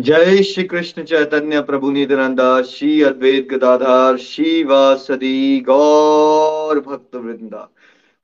[0.00, 7.68] जय श्री कृष्ण चैतन्य प्रभु नित्यानंदा श्री अद्वैत गदाधार श्री वासदी गौर भक्त वृंदा।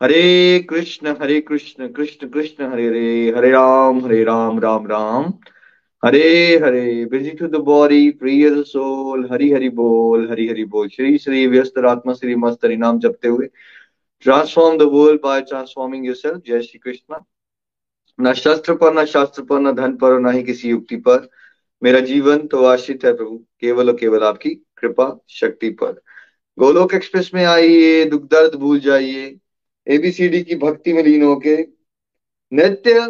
[0.03, 5.33] Hare Krishna Hare Krishna Krishna Krishna, Hare Hare Hare Ram Hare Ram Ram Ram.
[6.05, 10.89] Hare Hare busy to the body free as soul Hari Hari बोल, हरि हरि बोल।
[10.89, 13.49] श्री श्री व्यस्त आत्मा, श्री मस्त हरि नाम जपते हुए।
[14.23, 17.25] Transform the world by transforming yourself जय श्री कृष्ण
[18.21, 21.29] न शस्त्र पर, न शास्त्र पर, न धन पर न ही किसी युक्ति पर।
[21.83, 26.01] मेरा जीवन तो आश्रित है प्रभु, केवल और केवल आपकी कृपा शक्ति पर।
[26.59, 29.39] गोलोक एक्सप्रेस में आइए, दुख दर्द भूल जाइए
[29.87, 31.57] एबीसीडी की भक्ति में लीन होके
[32.53, 33.01] नित्य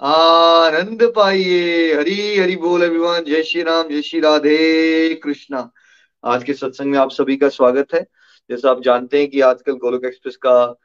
[0.00, 5.70] आनंद पाइए। हरी हरि बोल अभिमान, जय श्री राम, जय श्री राधे कृष्णा।
[6.24, 8.06] आज के सत्संग में आप सभी का स्वागत है।
[8.50, 10.80] जैसा आप जानते हैं कि आजकल गोलोक एक्सप्रेस का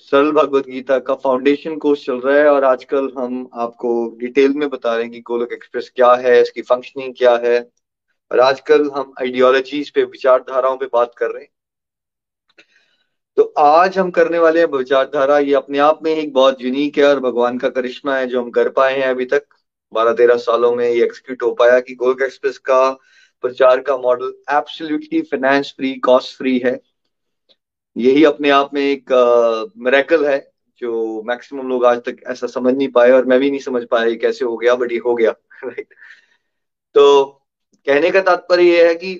[0.00, 4.68] सरल भगवत गीता का फाउंडेशन कोर्स चल रहा है और आजकल हम आपको डिटेल में
[4.70, 7.60] बता रहे हैं कि गोलक एक्सप्रेस क्या है, इसकी फंक्शनिंग क्या है।
[8.30, 11.50] और आजकल हम आइडियोलॉजीज पे, विचारधाराओं पे बात कर रहे हैं।
[13.36, 17.04] तो आज हम करने वाले हैं विचारधारा। ये अपने आप में एक बहुत यूनिक है
[17.04, 19.44] और भगवान का करिश्मा है जो हम कर पाए हैं अभी तक।
[19.92, 22.90] बारह तेरह सालों में ये एक्सक्यूट हो पाया कि गोलक एक्सप्रेस का
[23.44, 26.80] प्रचार का model absolutely finance free cost free है।
[27.96, 29.12] यही अपने आप में एक
[29.78, 30.38] मेरेकल है,
[30.78, 34.14] जो मैक्सिमम लोग आज तक ऐसा समझ नहीं पाए और मैं भी नहीं समझ पाया
[34.16, 35.30] कैसे हो गया बट ये हो गया
[35.64, 35.94] राइट
[36.94, 37.24] तो
[37.86, 39.14] कहने का तात्पर्य ये है कि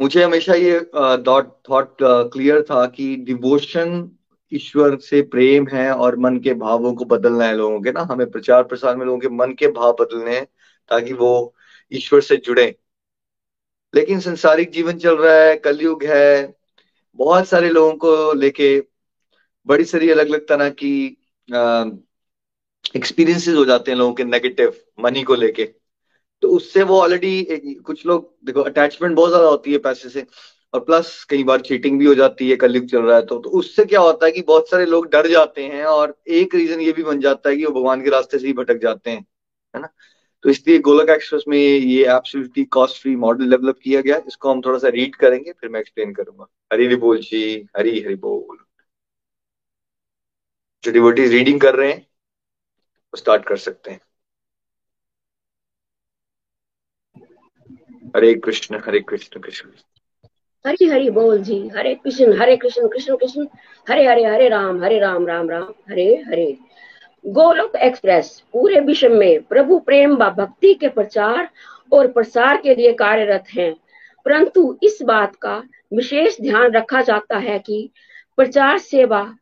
[0.00, 0.78] मुझे हमेशा ये
[1.26, 4.10] थॉट थॉट क्लियर था कि डिवोशन
[4.52, 8.00] ईश्वर से प्रेम है और मन के भावों को बदलना है लोगों के, ना?
[8.00, 10.46] हमें प्रचार प्रसार में लोगों के मन के भाव बदलने हैं
[10.90, 11.54] ताकि वो
[11.92, 12.74] ईश्वर से जुड़े।
[13.94, 16.61] लेकिन संसारिक जीवन चल रहा है, कलयुग है
[17.18, 18.68] बहुत सारे लोगों को लेके
[19.66, 20.92] बड़ी सारी अलग अलग तरह की
[22.96, 25.64] एक्सपीरियंसेस हो जाते हैं लोगों के नेगेटिव मनी को लेके।
[26.42, 30.26] तो उससे वो ऑलरेडी कुछ लोग देखो अटैचमेंट बहुत ज़्यादा होती है पैसे से
[30.74, 33.50] और प्लस कई बार चीटिंग भी हो जाती है कलयुग चल रहा है तो, तो
[33.50, 36.92] उससे क्या होता है कि बहुत सारे लोग डर जाते हैं और एक रीजन ये
[36.92, 39.24] भी बन जाता है कि वो भगवान के रास्ते से ही भटक जाते हैं
[39.74, 39.88] है ना?
[40.44, 44.60] तो इसलिए गोलक एक्सप्रेस में ये absolutely cost free model develop किया गया इसको हम
[44.60, 48.58] थोड़ा सा रीड करेंगे, फिर मैं एक्सप्लेन करूँगा। हरी हरि बोल जी, हरी हरि बोल।
[50.84, 54.00] जो डिवोटीज रीडिंग कर रहे हैं, वो स्टार्ट कर सकते हैं।
[58.16, 59.70] हरे कृष्ण हरे कृष्ण कृष्ण।
[60.64, 63.46] हरी हरि बोल जी, हरे कृष्ण हरे कृष्ण कृष्ण कृष्ण।
[63.86, 66.58] हरे हरे हरे राम हरे राम राम राम। हरे हरे।
[67.26, 71.48] गोलोक एक्सप्रेस, पूरे विश्व में प्रभु प्रेम व भक्ति के प्रचार
[71.92, 73.74] और प्रसार के लिए कार्यरत हैं।
[74.24, 75.62] परंतु इस बात का
[75.94, 77.90] विशेष ध्यान रखा जाता है कि
[78.36, 79.34] प्रचार सेवा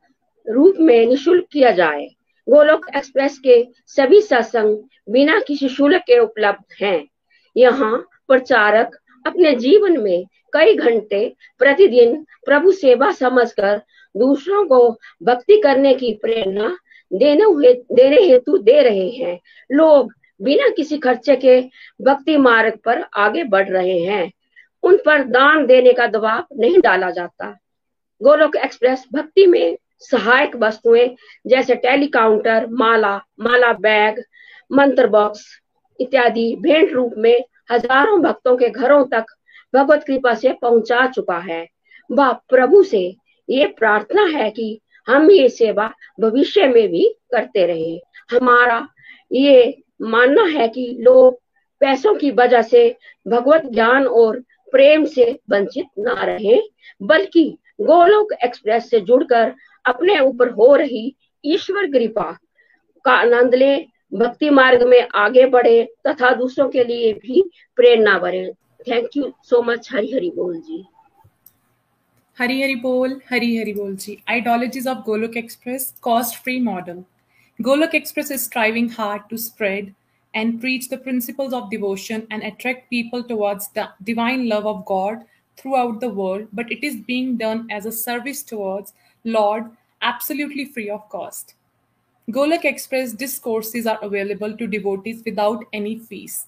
[0.48, 2.06] रूप में निशुल्क किया जाए।
[2.48, 4.76] गोलोक एक्सप्रेस के सभी सत्संग
[5.10, 7.08] बिना किसी शुल्क के उपलब्ध हैं।
[7.56, 13.82] यहाँ प्रचारक अपने जीवन में कई घंटे प्रतिदिन प्रभु सेवा समझकर
[14.16, 16.76] दूसरों को भक्ति करने की प्रेरणा
[17.12, 19.38] देने हुए, देने हेतु दे रहे हैं।
[19.70, 21.60] लोग बिना किसी खर्चे के
[22.02, 24.30] भक्ति मार्ग पर आगे बढ़ रहे हैं।
[24.82, 27.50] उन पर दान देने का दबाव नहीं डाला जाता।
[28.20, 31.08] गोलोक एक्सप्रेस भक्ति में सहायक वस्तुएँ
[31.46, 34.22] जैसे टेलीकाउंटर, माला माला बैग,
[34.70, 35.44] मंत्र बॉक्स
[36.00, 39.24] इत्यादि भेंट रूप में हज़ारों भक्तों के घरों तक
[39.74, 41.66] भगवत कृपा से पहुँचा चुका है।
[42.10, 43.02] वह प्रभु से
[43.48, 45.90] ये प्रार्थना है कि हम ये सेवा
[46.20, 47.96] भविष्य में भी करते रहे।
[48.30, 48.86] हमारा
[49.32, 51.40] ये मानना है कि लोग
[51.80, 52.88] पैसों की वजह से
[53.26, 54.40] भगवत ज्ञान और
[54.72, 56.60] प्रेम से वंचित ना रहे,
[57.02, 57.44] बल्कि
[57.80, 59.54] गोलोक एक्सप्रेस से जुड़कर
[59.84, 61.14] अपने ऊपर हो रही
[61.44, 62.30] ईश्वर कृपा
[63.04, 63.76] का आनंद ले,
[64.14, 67.42] भक्ति मार्ग में आगे बढ़े तथा दूसरों के लिए भी
[67.76, 68.52] प्रेरणा बढ़े
[68.90, 70.84] thank you so much Hari Hari बोल जी।
[72.40, 77.04] Hari Hari Bol, Hari Hari Bolji, Ideologies of Golok Express, Cost Free Model.
[77.60, 79.94] Golok Express is striving hard to spread
[80.32, 85.26] and preach the principles of devotion and attract people towards the divine love of God
[85.58, 89.66] throughout the world, but it is being done as a service towards Lord,
[90.00, 91.52] absolutely free of cost.
[92.30, 96.46] Golok Express discourses are available to devotees without any fees.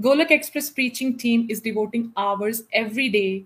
[0.00, 3.44] Golok Express preaching team is devoting hours every day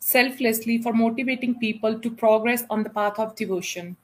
[0.00, 3.96] selflessly for motivating people to progress on the path of devotion.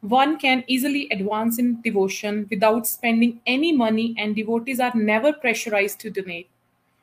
[0.00, 5.98] One can easily advance in devotion without spending any money, and devotees are never pressurized
[6.00, 6.48] to donate.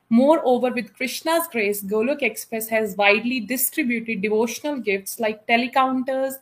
[0.08, 6.34] Moreover, with Krishna's grace, Golok Express has widely distributed devotional gifts like telecounters,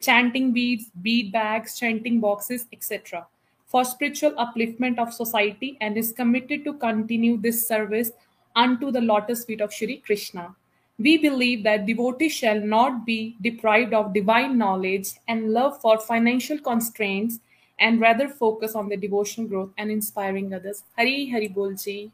[0.00, 3.26] chanting beads, bead bags, chanting boxes, etc.,
[3.66, 8.10] for spiritual upliftment of society and is committed to continue this service
[8.56, 10.54] unto the lotus feet of Shri Krishna.
[10.99, 16.57] We believe that devotees shall not be deprived of divine knowledge and love for financial
[16.59, 17.39] constraints
[17.79, 20.83] and rather focus on the devotional growth and inspiring others.
[20.97, 22.11] Hari Hari Bol Ji.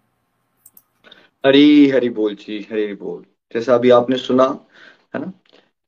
[1.45, 4.45] हरी हरी बोल जी हरी बोल जैसा अभी आपने सुना
[5.15, 5.31] है ना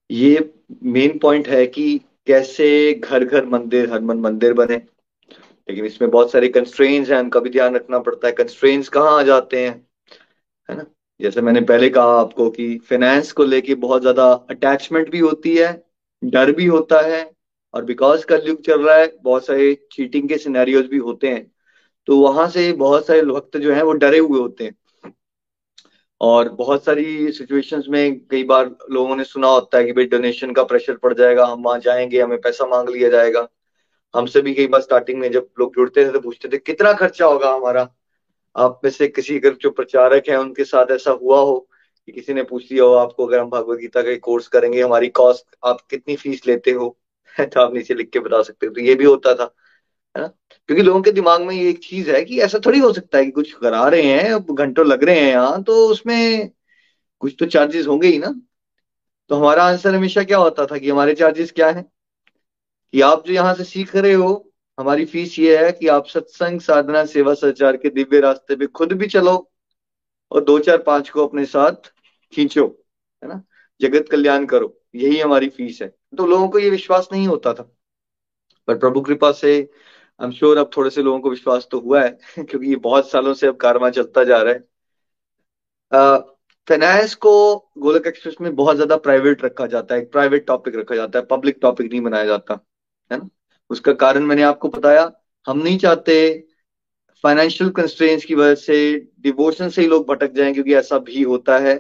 [0.10, 0.54] ये
[0.98, 1.86] main point है कि
[2.28, 7.40] कैसे घर घर मंदिर हर मन मंदिर बने लेकिन इसमें बहुत सारे कंस्ट्रेंट्स हैं उनका
[7.40, 9.74] भी ध्यान रखना पड़ता है कंस्ट्रेंट्स कहाँ आ जाते हैं
[10.70, 10.86] है ना
[11.23, 15.73] जैसे मैंने पहले कहा आपको कि फाइनेंस को लेके बहुत ज़्यादा अटैचमेंट भी होती है,
[16.25, 17.23] डर भी होता है
[17.75, 21.51] और बिकॉज़ का युग चल रहा है, बहुत सारे चीटिंग के सिनेरियोज भी होते हैं।
[22.09, 24.75] तो वहाँ से बहुत सारे वक्त जो है वो डरे हुए होते हैं।
[26.21, 30.53] और बहुत सारी सिचुएशंस में कई बार लोगों ने सुना होता है कि भाई डोनेशन
[30.53, 33.49] का प्रेशर पड़ जाएगा, हम वहाँ जाएँगे, हमें पैसा मांग लिया जाएगा।
[34.15, 37.27] हमसे भी कई बार स्टार्टिंग में जब लोग जुड़ते थे तो पूछते थे, कितना खर्चा
[37.27, 37.89] होगा हमारा?
[38.57, 41.69] आप में से किसी अगर जो प्रचारक है, उनके साथ ऐसा हुआ हो
[42.07, 45.09] कि किसी ने पूछ लिया हो, आपको अगर हम भगवत गीता का कोर्स करेंगे, हमारी
[45.09, 46.99] कॉस्ट आप कितनी फ़ीस लेते हो?
[47.41, 49.55] तो आप नीचे लिख के बता सकते हो। तो ये भी होता था,
[50.17, 50.29] है ना?
[50.67, 53.25] क्योंकि लोगों के दिमाग में ये एक चीज़ है कि ऐसा थोड़ी हो सकता है
[53.25, 56.51] कि कुछ करा रहे हैं घंटों लग रहे हैं यहाँ तो उसमें
[57.21, 58.35] कुछ तो चार्जेस होंगे ही ना।
[59.29, 61.85] तो हमारा आंसर हमेशा क्या होता था कि हमारे चार्जेस क्या है?
[62.93, 66.61] कि आप जो यहाँ से सीख रहे हो हमारी फ़ीस ये है कि आप सत्संग,
[66.61, 69.37] साधना, सेवा, सचार के दिव्य रास्ते पे खुद भी चलो
[70.33, 71.93] और दो चार पाँच को अपने साथ
[72.33, 72.67] खींचो,
[73.23, 73.43] है ना?
[73.81, 77.71] जगत कल्याण करो, यही हमारी फ़ीस है। तो लोगों को ये विश्वास नहीं होता था।
[78.69, 79.57] पर प्रभु कृपा से
[80.21, 83.11] आई एम श्योर अब थोड़े से लोगों को विश्वास तो हुआ है, क्योंकि ये बहुत
[83.11, 84.61] सालों से अब कारवा चलता जा रहा है।
[86.69, 87.33] फाइनेंस को
[87.79, 91.25] गोलक एक्सप्रेस में बहुत ज़्यादा प्राइवेट रखा जाता है, एक प्राइवेट टॉपिक रखा जाता है
[91.27, 92.59] पब्लिक टॉपिक नहीं बनाया जाता,
[93.11, 93.29] है ना?
[93.73, 95.11] उसका कारण मैंने आपको बताया।
[95.47, 96.15] हम नहीं चाहते
[97.25, 98.77] फाइनेंशियल कंस्ट्रेंट्स की वजह से
[99.21, 101.75] डिवोशन से ही लोग भटक जाएँ, क्योंकि ऐसा भी होता है।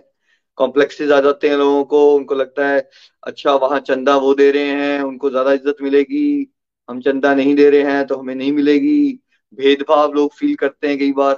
[0.58, 2.88] कॉम्प्लेक्सेज आ जाते हैं लोगों को, उनको लगता है
[3.22, 6.52] अच्छा वहाँ चंदा वो दे रहे हैं, उनको ज़्यादा इज़्ज़त मिलेगी,
[6.88, 9.18] हम चंदा नहीं दे रहे हैं तो हमें नहीं मिलेगी।
[9.58, 11.34] भेदभाव लोग फील करते हैं कई बार।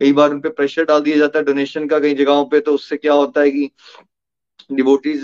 [0.00, 2.74] कई बार उन पे प्रेशर डाल दिया जाता है डोनेशन का कई जगहों पे तो
[2.74, 3.70] उससे क्या होता है कि
[4.72, 5.22] डिवोटीज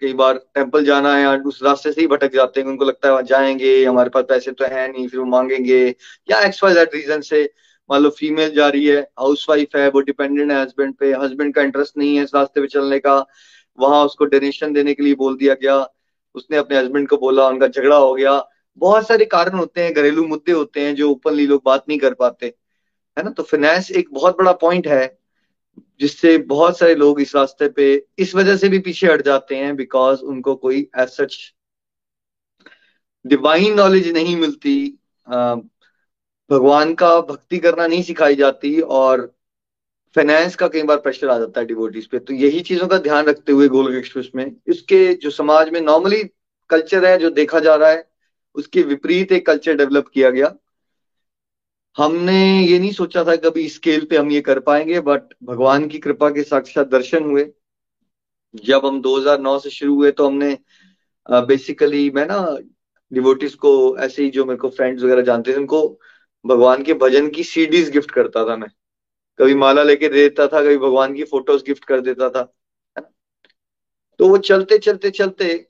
[0.00, 3.12] कई बार टेंपल जाना है उस रास्ते से ही भटक जाते हैं उनको लगता है
[3.12, 5.94] वहाँ जाएँगे, हमारे पास पैसे तो है नहीं, फिर वो मांगेंगे।
[6.30, 7.50] या एक्स वाई जेड रीजन से,
[7.90, 11.54] मान लो फीमेल जा रही है हाउस वाइफ है, वो डिपेंडेंट है हस्बैंड पे हस्बैंड
[11.54, 13.26] का इंटरेस्ट नहीं है इस रास्ते पे चलने का।
[13.78, 15.88] वहाँ उसको डोनेशन देने के लिए बोल दिया गया।
[16.34, 18.48] उसने अपने हस्बैंड को बोला, उनका झगड़ा हो गया।
[18.78, 22.14] बहुत सारे कारण होते हैं, घरेलू मुद्दे होते हैं जो ओपनली लोग बात नहीं कर
[22.14, 22.54] पाते।
[23.18, 23.30] है ना?
[23.30, 25.23] तो फाइनेंस एक बहुत बड़ा पॉइंट है।
[26.00, 29.74] जिससे बहुत सारे लोग इस रास्ते पे, इस वजह से भी पीछे हट जाते हैं
[29.76, 31.36] बिकॉज़ उनको कोई सच
[33.24, 34.76] डिवाइन नॉलेज नहीं मिलती
[36.50, 39.20] भगवान का भक्ति करना नहीं सिखाई जाती और
[40.16, 43.24] फाइनेंस का कई बार प्रेशर आ जाता है डिवोटीज पे। तो यही चीज़ों का ध्यान
[43.26, 46.22] रखते हुए गोलक एक्सप्रेस में, इसके जो समाज में नॉर्मली
[46.70, 48.06] कल्चर है, जो देखा जा रहा है,
[48.56, 50.54] उसके विपरीत एक कल्चर डेवलप किया गया।
[51.98, 52.34] हमने
[52.66, 56.30] ये नहीं सोचा था कभी स्केल पे हम ये कर पाएँगे बट भगवान की कृपा
[56.30, 57.44] के साक्षात दर्शन हुए।
[58.54, 60.56] जब हम 2009 से शुरू हुए तो हमने
[61.26, 62.38] बेसिकली मैं ना
[63.12, 65.98] डिवोटिस को ऐसे ही जो मेरे को फ्रेंड्स वगैरह जानते थे, उनको
[66.44, 68.68] भगवान के भजन की सीडीज गिफ्ट करता था मैं।
[69.38, 72.42] कभी माला लेके दे देता था, कभी भगवान की फ़ोटोज़ गिफ्ट कर देता था।
[74.20, 75.66] तो वो चलते चलते चलते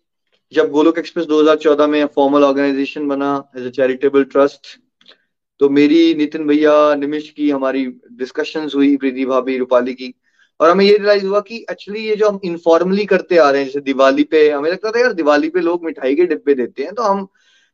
[0.53, 4.67] जब गोलोक एक्सप्रेस 2014 में फॉर्मल ऑर्गेनाइजेशन बना एज ए चैरिटेबल ट्रस्ट
[5.61, 10.15] तो मेरी नितिन भैया निमिश की हमारी डिस्कशंस हुई, प्रीति भाभी, रूपाली की।
[10.61, 13.67] और हमें ये रियलाइज़ हुआ कि एक्चुअली ये जो हम इनफॉर्मली करते आ रहे हैं,
[13.69, 16.95] जैसे दिवाली पे, हमें लगता था, यार, दिवाली पे लोग मिठाई के डिब्बे देते हैं
[16.95, 17.27] तो हम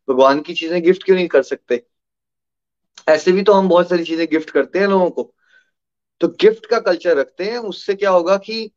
[0.08, 1.82] भगवान की चीज़ें गिफ्ट क्यों नहीं कर सकते?
[3.08, 5.32] ऐसे भी तो हम बहुत सारी चीज़ें गिफ्ट करते हैं लोगों को।
[6.20, 8.70] तो गिफ्ट का कल्चर रखते हैं, उससे क्या होगा कि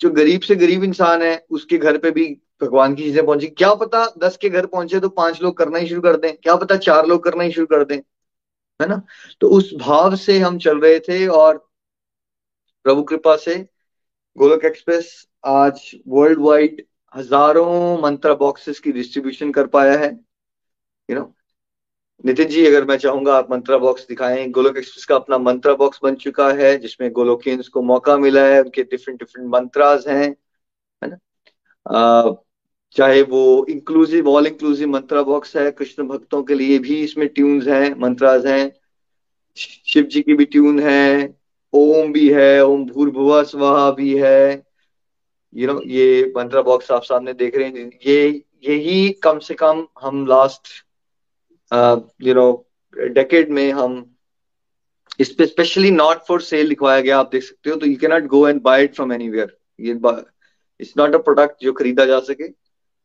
[0.00, 2.26] जो गरीब से गरीब इंसान है, उसके घर पे भी
[2.62, 5.88] भगवान की चीज़ें पहुँची। क्या पता दस के घर पहुँचे तो पाँच लोग करना ही
[5.88, 8.00] शुरू कर दें, क्या पता चार लोग करना ही शुरू कर दें।
[8.80, 9.00] है ना?
[9.40, 11.58] तो उस भाव से हम चल रहे थे और
[12.86, 13.56] प्रभु कृपा से
[14.36, 20.10] गोलक एक्सप्रेस आज वर्ल्ड वाइड हज़ारों मंत्रा बॉक्सेस की डिस्ट्रीब्यूशन कर पाया है।
[21.08, 21.32] यू नो
[22.24, 26.00] नितिन जी, अगर मैं चाहूँगा आप मंत्रा बॉक्स दिखाएँ। गोलोक एक्सप्रेस का अपना मंत्रा बॉक्स
[26.02, 30.28] बन चुका है, जिसमें गोलोकियंस को मौका मिला है। उनके डिफरेंट डिफरेंट मंत्रास हैं,
[31.02, 31.16] है ना?
[32.96, 37.66] चाहे वो inclusive all inclusive mantra box है, कृष्ण भक्तों के लिए भी इसमें ट्यून्स
[37.68, 38.72] हैं मंत्राज हैं।
[39.56, 41.34] शिव जी की भी ट्यून है,
[41.72, 44.62] ओम भी है, ओम भूर्भुवा स्वाहा भी है।
[45.54, 49.86] यू नो ये मंत्रा बॉक्स आप सामने देख रहे हैं, ये यही कम से कम
[50.00, 50.68] हम लास्ट
[52.22, 54.04] यू नो डेकेड में हम
[55.20, 58.10] इस पे स्पेशली नॉट फॉर सेल लिखवाया गया, आप देख सकते हो तो you can
[58.10, 59.92] not go and buy it from anywhere ये
[60.80, 62.48] इट्स नॉट अ प्रोडक्ट जो खरीदा जा सके।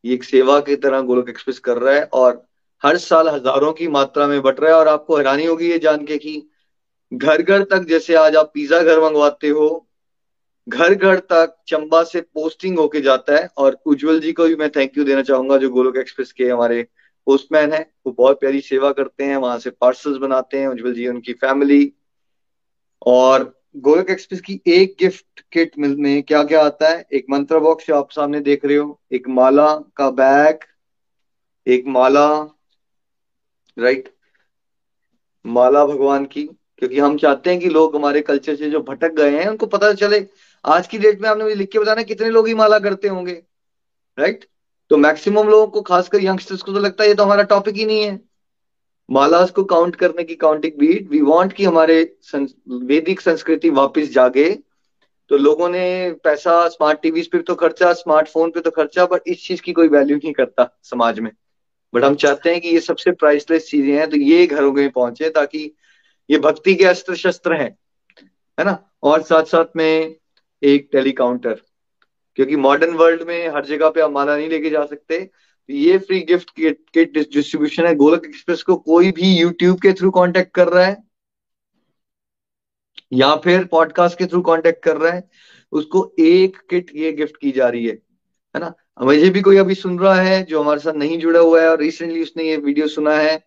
[0.06, 2.46] ये एक सेवा की तरह गोलोक एक्सप्रेस कर रहा है और
[2.84, 6.06] हर साल हज़ारों की मात्रा में बट रहा है और आपको हैरानी होगी ये जान
[6.06, 6.50] के कि
[7.13, 9.88] घर घर तक जैसे आज आप पिज्जा घर मंगवाते हो,
[10.68, 14.70] घर घर तक चंबा से पोस्टिंग होके जाता है और उज्जवल जी को भी मैं
[14.70, 16.88] थैंक यू देना चाहूँगा जो गोलोक एक्सप्रेस के हमारे
[17.27, 21.08] पोस्टमैन है, वो बहुत प्यारी सेवा करते हैं, वहाँ से पार्सल्स बनाते हैं उज्जवल जी,
[21.08, 21.94] उनकी फैमिली
[23.06, 27.05] और गोलक एक्सप्रेस की एक गिफ्ट किट में क्या क्या आता है?
[27.13, 30.59] एक मंत्र बॉक्स जो आप सामने देख रहे हो, एक माला का बैग,
[31.67, 32.27] एक माला
[33.77, 34.09] राइट
[35.45, 36.43] माला भगवान की,
[36.77, 39.93] क्योंकि हम चाहते हैं कि लोग हमारे कल्चर से जो भटक गए हैं, उनको पता
[39.93, 40.25] चले,
[40.65, 43.33] आज की डेट में आपने मुझे लिख के बताना कितने लोग ही माला करते होंगे
[44.17, 44.45] राइट
[44.91, 47.85] तो मैक्सिमम लोगों को, खासकर यंगस्टर्स को तो लगता है ये तो हमारा टॉपिक ही
[47.85, 48.19] नहीं है।
[49.10, 52.01] मालास को काउंट करने की काउंटिंग बीट वी वांट कि हमारे
[52.34, 54.50] वैदिक संस्कृति वापस जागे।
[55.32, 59.46] तो लोगों ने पैसा स्मार्ट टीवी पे तो खर्चा स्मार्टफ़ोन पे तो खर्चा बट इस
[59.48, 61.32] चीज़ की कोई वैल्यू नहीं करता समाज में।
[61.94, 65.30] बट हम चाहते हैं कि ये सबसे प्राइसलेस चीज़ें हैं तो ये घरों में पहुँचे
[65.30, 65.72] ताकि
[66.30, 67.70] ये भक्ति के अस्त्र शस्त्र हैं,
[68.58, 68.78] है ना?
[69.04, 70.16] और साथ साथ में
[70.62, 71.62] एक टेलीकाउंटर
[72.38, 75.20] क्योंकि मॉडर्न वर्ल्ड में हर जगह पे आप माला नहीं लेके जा सकते।
[75.69, 80.53] ये फ्री गिफ्ट किट डिस्ट्रीब्यूशन है। गोलक एक्सप्रेस को कोई भी यूट्यूब के थ्रू कांटेक्ट
[80.55, 80.97] कर रहा है,
[83.13, 85.29] या फिर पॉडकास्ट के थ्रू कांटेक्ट कर रहा है,
[85.73, 87.93] उसको एक किट ये गिफ्ट की जा रही है
[88.55, 88.73] है ना?
[89.01, 91.79] मुझे भी कोई अभी सुन रहा है जो हमारे साथ नहीं जुड़ा हुआ है और
[91.79, 93.38] रिसेंटली उसने ये वीडियो सुना है।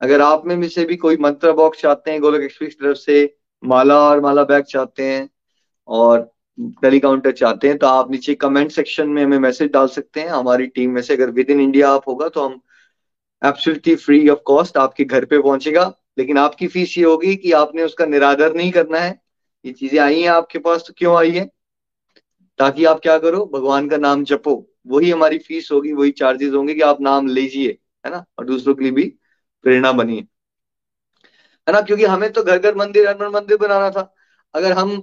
[0.00, 3.36] अगर आप में से भी कोई मंत्र बॉक्स चाहते हैं गोलक एक्सप्रेस की तरफ़ से,
[3.62, 5.28] माला और माला बैग चाहते हैं,
[5.88, 10.28] और टेलीकाउंटर चाहते हैं तो आप नीचे कमेंट सेक्शन में हमें मैसेज डाल सकते हैं।
[10.28, 12.60] हमारी टीम में से अगर विद इन इंडिया आप होगा तो हम
[13.42, 17.82] एब्सोल्युटली फ्री ऑफ़ कॉस्ट आपके घर पे पहुंचेगा। लेकिन आपकी फ़ीस ये होगी कि आपने
[17.82, 19.20] उसका निरादर नहीं करना है।
[19.64, 21.44] ये चीज़ें आई हैं आपके पास तो क्यों आई है?
[22.58, 24.54] ताकि आप क्या करो, भगवान का नाम जपो।
[24.86, 28.24] वही हमारी फ़ीस होगी, वही चार्जेस होंगे कि आप नाम लीजिए, है ना?
[28.38, 29.04] और दूसरों के लिए भी
[29.64, 30.26] प्रेरणा बनिए
[31.66, 31.80] है। ना?
[31.80, 34.14] क्योंकि हमें तो घर घर मंदिर हर मंदिर बनाना था।
[34.54, 34.96] अगर हम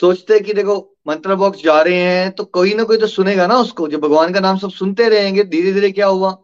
[0.00, 3.46] सोचते हैं कि देखो मंत्र बॉक्स जा रहे हैं तो कोई ना कोई तो सुनेगा
[3.46, 6.42] ना उसको। जब भगवान का नाम सब सुनते रहेंगे धीरे धीरे क्या हुआ?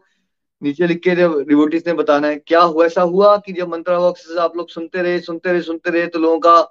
[0.61, 2.85] नीचे लिख के जब रिवोटिस ने बताना है क्या हुआ?
[2.85, 6.19] ऐसा हुआ कि जब मंत्र बॉक्स आप लोग सुनते रहे सुनते रहे सुनते रहे तो
[6.19, 6.61] लोगों का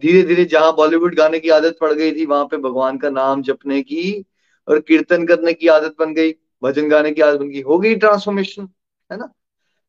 [0.00, 3.42] धीरे धीरे जहाँ बॉलीवुड गाने की आदत पड़ गई थी वहाँ पे भगवान का नाम
[3.42, 4.24] जपने की
[4.68, 6.32] और कीर्तन करने की आदत बन गई
[6.62, 8.68] भजन गाने की आदत बन गई हो गई ट्रांसफॉर्मेशन
[9.12, 9.32] है ना?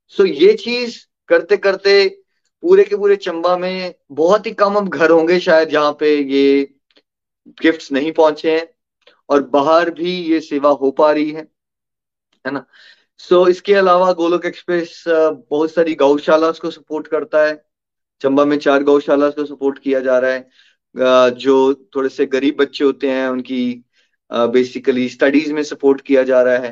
[0.07, 0.97] सो so, ये चीज़
[1.27, 2.21] करते करते
[2.65, 6.61] पूरे के पूरे चंबा में बहुत ही कम अब घर होंगे शायद जहाँ पे ये
[7.61, 8.67] गिफ्ट्स नहीं पहुँचे हैं
[9.29, 11.47] और बाहर भी ये सेवा हो पा रही है
[12.45, 12.65] है ना?
[13.17, 17.63] सो so, इसके अलावा गोलोक एक्सप्रेस बहुत सारी गौशाला को सपोर्ट करता है।
[18.21, 20.49] चंबा में चार गौशाला को सपोर्ट किया जा रहा है।
[21.31, 23.83] जो थोड़े से गरीब बच्चे होते हैं उनकी
[24.31, 26.71] बेसिकली स्टडीज़ में सपोर्ट किया जा रहा है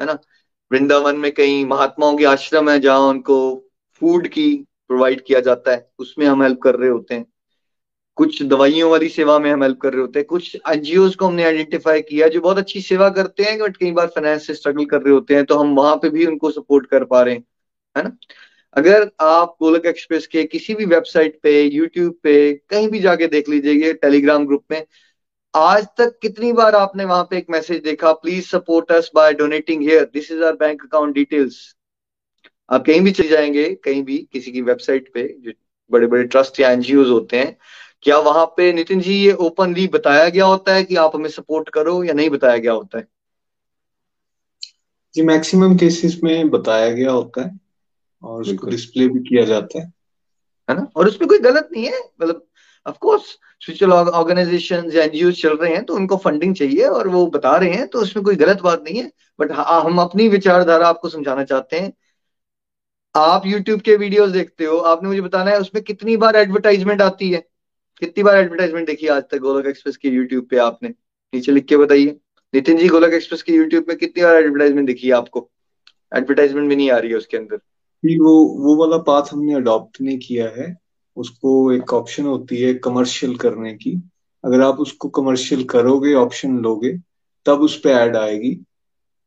[0.00, 0.18] है ना?
[0.70, 3.38] वृंदावन में कई महात्माओं के आश्रम है जहाँ उनको
[4.02, 4.48] फ़ूड की
[4.90, 7.26] प्रोवाइड किया जाता है, उसमें हम हेल्प कर रहे होते हैं।
[8.18, 11.44] कुछ दवाइयों वाली सेवा में हम हेल्प कर रहे होते हैं। कुछ एनजीओ को हमने
[11.44, 15.02] आइडेंटिफाई किया जो बहुत अच्छी सेवा करते हैं बट कई बार फाइनेंस से स्ट्रगल कर
[15.02, 17.44] रहे होते हैं तो हम वहाँ पे भी उनको सपोर्ट कर पा रहे हैं,
[17.96, 18.16] है ना?
[18.76, 23.48] अगर आप गोलक एक्सप्रेस के किसी भी वेबसाइट पे यूट्यूब पे, कहीं भी जाके देख
[23.48, 24.84] लीजिएगा टेलीग्राम ग्रुप में,
[25.54, 29.82] आज तक कितनी बार आपने वहाँ पे एक मैसेज देखा please support us by donating
[29.82, 31.56] here this is our bank account details
[32.70, 35.52] आप कहीं भी चले जाएँगे कहीं भी किसी की वेबसाइट पे जो
[35.90, 37.56] बड़े बड़े ट्रस्ट या एनजीओ होते हैं
[38.02, 41.68] क्या वहाँ पे नितिन जी ये ओपनली बताया गया होता है कि आप हमें सपोर्ट
[41.68, 43.06] करो या नहीं बताया गया होता है?
[45.14, 47.58] जी मैक्सिमम केसेस में बताया गया होता है
[48.22, 49.92] और उसको डिस्प्ले भी किया जाता है।
[50.68, 50.86] है ना?
[50.96, 52.46] और उसमें कोई गलत नहीं है। मतलब
[52.86, 53.22] ऑफ़ कोर्स
[53.60, 57.70] स्पिरिचुअल ऑर्गेनाइजेशन या एनजीओ चल रहे हैं तो उनको फंडिंग चाहिए और वो बता रहे
[57.70, 61.44] हैं तो उसमें कोई गलत बात नहीं है। बट हाँ हम अपनी विचारधारा आपको समझाना
[61.44, 61.92] चाहते हैं।
[63.14, 67.30] आप यूट्यूब के वीडियोस देखते हो, आपने मुझे बताना है उसमें कितनी बार एडवर्टाइजमेंट आती
[67.30, 67.48] है?
[68.00, 70.88] कितनी बार एडवर्टाइजमेंट देखी आज तक गोलक एक्सप्रेस के यूट्यूब पे आपने?
[71.34, 72.16] नीचे लिख के बताइए।
[72.54, 75.50] नितिन जी गोलक एक्सप्रेस के यूट्यूब में कितनी बार एडवर्टाइजमेंट देखी है आपको?
[76.16, 77.56] एडवर्टाइजमेंट भी नहीं आ रही है उसके अंदर।
[78.04, 80.76] वो वो वाला पाथ हमने अडॉप्ट नहीं किया है।
[81.16, 84.02] उसको एक ऑप्शन होती है कमर्शियल करने की।
[84.44, 86.98] अगर आप उसको कमर्शियल करोगे ऑप्शन लोगे,
[87.46, 88.64] तब उस पर ऐड आएगी।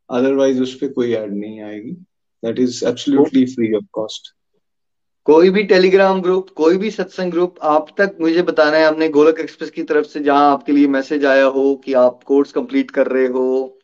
[0.10, 2.06] अदरवाइज़ उस पर कोई ऐड नहीं आएगी।
[2.44, 4.34] That is absolutely free of cost
[5.26, 9.40] कोई भी टेलीग्राम ग्रुप कोई भी सत्संग ग्रुप आप तक मुझे बताना है, हमने गोलक
[9.40, 13.08] एक्सप्रेस की तरफ़ से जहाँ आपके लिए मैसेज आया हो कि आप कोर्स कंप्लीट कर
[13.08, 13.80] रहे हो,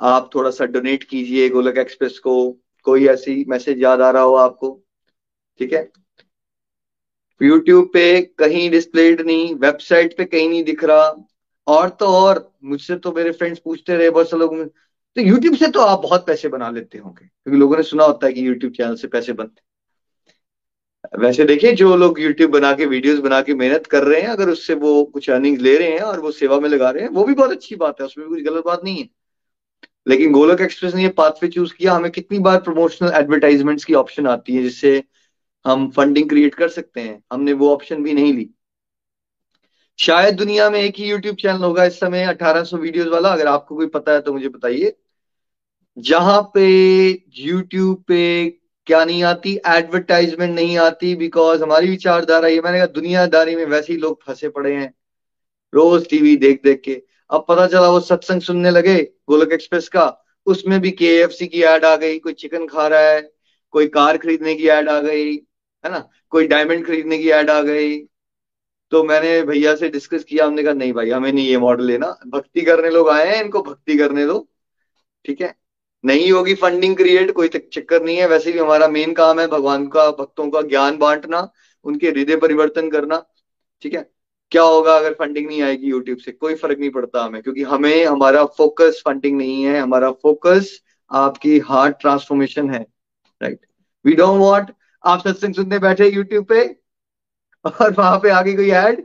[0.00, 2.34] आप थोड़ा सा डोनेट कीजिए गोलक एक्सप्रेस को।
[2.84, 4.70] कोई ऐसी मैसेज याद आ रहा हो आपको?
[5.58, 5.90] ठीक है?
[7.40, 11.26] यूट्यूब पे कहीं डिस्प्लेड नहीं वेबसाइट पे कहीं नहीं दिख रहा।
[11.66, 14.54] और तो और, मुझसे तो मेरे फ्रेंड्स पूछते रहे, बहुत से लोग
[15.16, 18.26] तो यूट्यूब से तो आप बहुत पैसे बना लेते होंगे, क्योंकि लोगों ने सुना होता
[18.26, 19.62] है कि यूट्यूब चैनल से पैसे बनते
[21.18, 24.48] वैसे देखिए, जो लोग यूट्यूब बना के वीडियोस बना के मेहनत कर रहे हैं, अगर
[24.48, 27.24] उससे वो कुछ अर्निंग ले रहे हैं और वो सेवा में लगा रहे हैं, वो
[27.24, 29.08] भी बहुत अच्छी बात है, उसमें भी कुछ गलत बात नहीं है।
[30.08, 34.26] लेकिन गोलक एक्सप्रेस ने ये पाथवे चूज़ किया, हमें कितनी बार प्रमोशनल एडवर्टाइजमेंट्स की ऑप्शन
[34.26, 35.02] आती है, जिससे
[35.64, 38.48] हम फंडिंग क्रिएट कर सकते हैं, हमने वो ऑप्शन भी नहीं ली।
[39.98, 43.76] शायद दुनिया में एक ही यूट्यूब चैनल होगा, इस समय 1800 वीडियोस वाला, अगर आपको
[43.76, 44.96] कोई पता है तो मुझे बताइए।
[45.98, 46.66] जहाँ पे
[47.36, 48.50] यूट्यूब पे
[48.86, 53.92] क्या नहीं आती एडवर्टाइजमेंट नहीं आती बिकॉज़ हमारी विचारधारा ये, मैंने कहा दुनियादारी में वैसे
[53.92, 54.94] ही लोग फंसे पड़े हैं।
[55.74, 60.24] रोज टीवी देख देख के। अब पता चला वो सत्संग सुनने लगे गोलक एक्सप्रेस का,
[60.46, 63.32] उसमें भी के की एड आ गई, कोई चिकन खा रहा है,
[63.70, 65.34] कोई कार खरीदने की एड आ गई,
[65.84, 66.08] है ना?
[66.30, 67.98] कोई डायमंड खरीदने की एड आ गई।
[68.90, 72.18] तो मैंने भैया से डिस्कस किया, हमने कहा, नहीं भाई, हमें नहीं ये मॉडल लेना।
[72.28, 74.48] भक्ति करने लोग आए हैं, इनको भक्ति करने दो।
[75.24, 75.61] ठीक है?
[76.04, 79.86] नहीं होगी फंडिंग क्रिएट कोई चक्कर नहीं है। वैसे भी हमारा मेन काम है भगवान
[79.88, 81.48] का, भक्तों का ज्ञान बांटना,
[81.84, 83.22] उनके हृदय परिवर्तन करना,
[83.82, 84.08] ठीक है?
[84.52, 86.32] क्या होगा अगर फंडिंग नहीं आएगी यूट्यूब से?
[86.32, 90.78] कोई फ़र्क नहीं पड़ता हमें, क्योंकि हमें हमारा फोकस फंडिंग नहीं है। हमारा फोकस
[91.10, 92.80] आपकी हार्ट ट्रांसफॉर्मेशन है
[93.40, 93.60] राइट
[94.04, 94.70] वी डोंट वांट
[95.04, 96.64] आप सत्संग सुनने बैठे यूट्यूब पे,
[97.64, 99.04] और वहाँ पे आगे कोई ऐड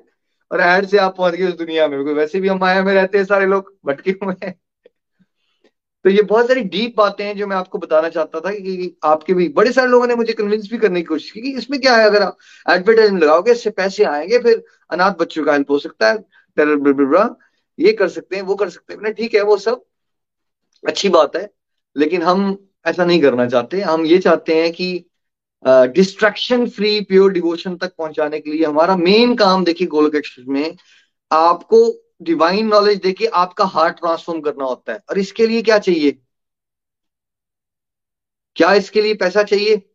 [0.52, 3.18] और ऐड से आप पहुँच गए उस दुनिया में। वैसे भी हम माया में रहते
[3.18, 4.54] हैं सारे लोग, भटके हुए हैं।
[6.08, 9.34] तो ये बहुत सारी डीप बातें हैं जो मैं आपको बताना चाहता था कि आपके
[9.34, 11.96] भी, बड़े सारे लोगों ने मुझे कन्विंस भी करने की कोशिश की कि इसमें क्या
[11.96, 12.38] है, अगर आप
[12.70, 16.16] एडवर्टाइजमेंट लगाओगे, इससे पैसे आएँगे, फिर अनाथ बच्चों का हेल्प हो सकता है
[17.80, 19.84] ये कर सकते हैं, वो कर सकते हैं। ठीक है, वो सब
[20.84, 21.50] अच्छी बात है,
[21.96, 25.06] लेकिन हम ऐसा नहीं करना चाहते। हम ये चाहते हैं कि
[25.66, 30.76] डिस्ट्रैक्शन फ्री प्योर डिवोशन तक पहुँचाने के लिए हमारा मेन काम, देखिए गोलक में
[31.32, 31.88] आपको
[32.22, 36.22] डिवाइन नॉलेज देखिए आपका हार्ट ट्रांसफॉर्म करना होता है। और इसके लिए क्या चाहिए?
[38.56, 39.90] क्या इसके लिए पैसा चाहिए?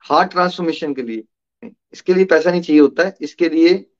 [0.00, 1.24] हार्ट ट्रांसफॉर्मेशन के लिए।
[1.92, 3.90] इसके लिए पैसा नहीं चाहिए होता है। इसके लिए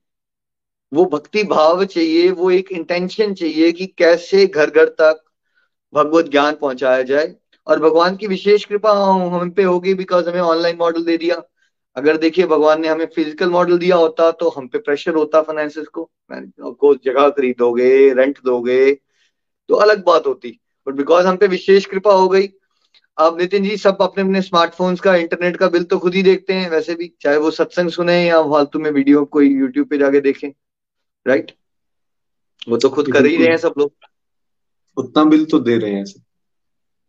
[0.93, 5.23] वो भक्ति भाव चाहिए, वो एक इंटेंशन चाहिए कि कैसे घर घर तक
[5.93, 7.35] भगवत ज्ञान पहुँचाया जाए।
[7.67, 11.41] और भगवान की विशेष कृपा, हम पे होगी बिकॉज़ हमें ऑनलाइन मॉडल दे दिया।
[11.97, 15.87] अगर देखिए भगवान ने हमें फ़िज़िकल मॉडल दिया होता तो हम पे प्रेशर होता फाइनेंसिस
[15.87, 18.93] को। को जगह खरीदोगे रेंट दोगे
[19.69, 22.49] तो अलग बात होती। बट बिकॉज़ हम पे विशेष कृपा हो गई
[23.17, 26.53] अब नितिन जी सब अपने अपने स्मार्टफोन्स का इंटरनेट का बिल तो खुद ही देखते
[26.53, 30.21] हैं वैसे भी। चाहे वो सत्संग सुने या फालतू में वीडियो कोई यूट्यूब पे जाके
[30.21, 30.49] देखें
[31.25, 31.51] राइट
[32.67, 33.91] वो तो खुद कर ही रहे हैं सब लोग।
[34.97, 36.05] उतना बिल तो दे रहे हैं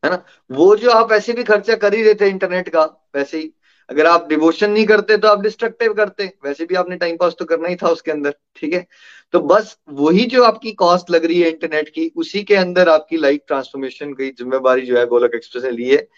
[0.02, 0.24] है ना?
[0.50, 2.84] वो जो आप ऐसे भी खर्चा कर ही रहे थे इंटरनेट का
[3.16, 3.52] वैसे ही।
[3.90, 7.44] अगर आप डिवोशन नहीं करते तो आप डिस्ट्रक्टिव करते। वैसे भी आपने टाइम पास तो
[7.44, 8.86] करना ही था उसके अंदर, ठीक है?
[9.32, 13.16] तो बस वही जो आपकी कॉस्ट लग रही है इंटरनेट की, उसी के अंदर आपकी
[13.16, 16.08] लाइफ ट्रांसफॉर्मेशन की जिम्मेवारी जो है गोलक एक्सप्रेस ने ली है।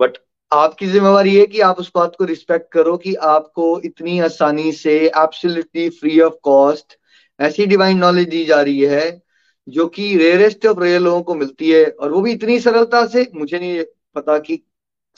[0.00, 0.18] बट
[0.52, 4.98] आपकी जिम्मेवारी है कि आप उस बात को रिस्पेक्ट करो कि आपको इतनी आसानी से
[5.06, 6.98] एब्सोल्युटली फ्री ऑफ़ कॉस्ट
[7.40, 9.22] ऐसी डिवाइन नॉलेज दी जा रही है,
[9.68, 13.26] जो कि रेयरेस्ट ऑफ़ रेयर लोगों को मिलती है। और वो भी इतनी सरलता से,
[13.34, 14.62] मुझे नहीं पता कि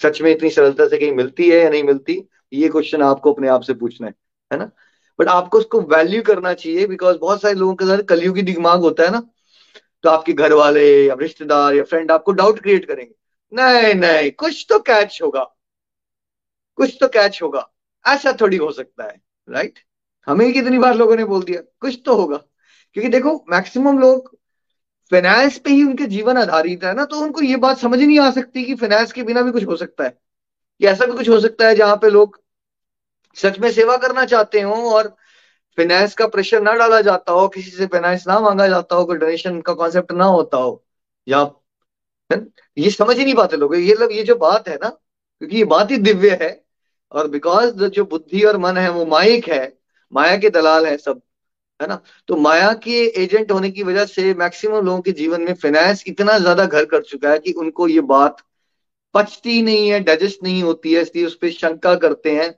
[0.02, 3.48] सच में इतनी सरलता से कहीं मिलती है या नहीं मिलती, ये क्वेश्चन आपको अपने
[3.48, 4.14] आप से पूछना है
[4.52, 4.70] है ना?
[5.18, 9.02] बट आपको उसको वैल्यू करना चाहिए बिकॉज़ बहुत सारे लोगों के साथ कलयुगी दिमाग होता
[9.02, 9.22] है ना।
[10.02, 13.14] तो आपके घर वाले या रिश्तेदार या फ्रेंड आपको डाउट क्रिएट करेंगे।
[13.52, 15.56] नहीं नहीं, कुछ तो कैच होगा।
[16.76, 17.70] कुछ तो कैच होगा।
[18.06, 19.78] ऐसा थोड़ी हो सकता है राइट
[20.26, 22.36] हमें कितनी बार लोगों ने बोल दिया, कुछ तो होगा।
[22.92, 24.38] क्योंकि देखो मैक्सिमम लोग
[25.12, 28.30] फाइनेंस पे ही उनके जीवन आधारित है ना तो उनको ये बात समझ नहीं आ
[28.30, 31.40] सकती कि फाइनेंस के बिना भी कुछ हो सकता है। कि ऐसा भी कुछ हो
[31.40, 32.40] सकता है जहाँ पे लोग
[33.36, 35.08] सच में सेवा करना चाहते हो और
[35.78, 39.16] फाइनेंस का प्रेशर ना डाला जाता हो, किसी से फाइनेंस ना मांगा जाता हो, कोई
[39.16, 40.84] डोनेशन का कॉन्सेप्ट ना होता हो,
[41.26, 41.42] या
[42.78, 45.90] ये समझ ही नहीं पाते लोग। ये ये जो बात है ना, क्योंकि ये बात
[45.90, 46.50] ही दिव्य है
[47.12, 49.72] और बिकॉज़ जो बुद्धि और मन है वो माइक है,
[50.12, 51.20] माया के दलाल है सब।
[51.80, 52.00] है ना?
[52.28, 56.38] तो माया के एजेंट होने की वजह से मैक्सिमम लोगों के जीवन में फाइनेंस इतना
[56.38, 58.42] ज़्यादा घर कर चुका है कि उनको ये बात
[59.14, 62.54] पचती नहीं है डाइजेस्ट नहीं होती है, इसलिए उस पर शंका करते हैं।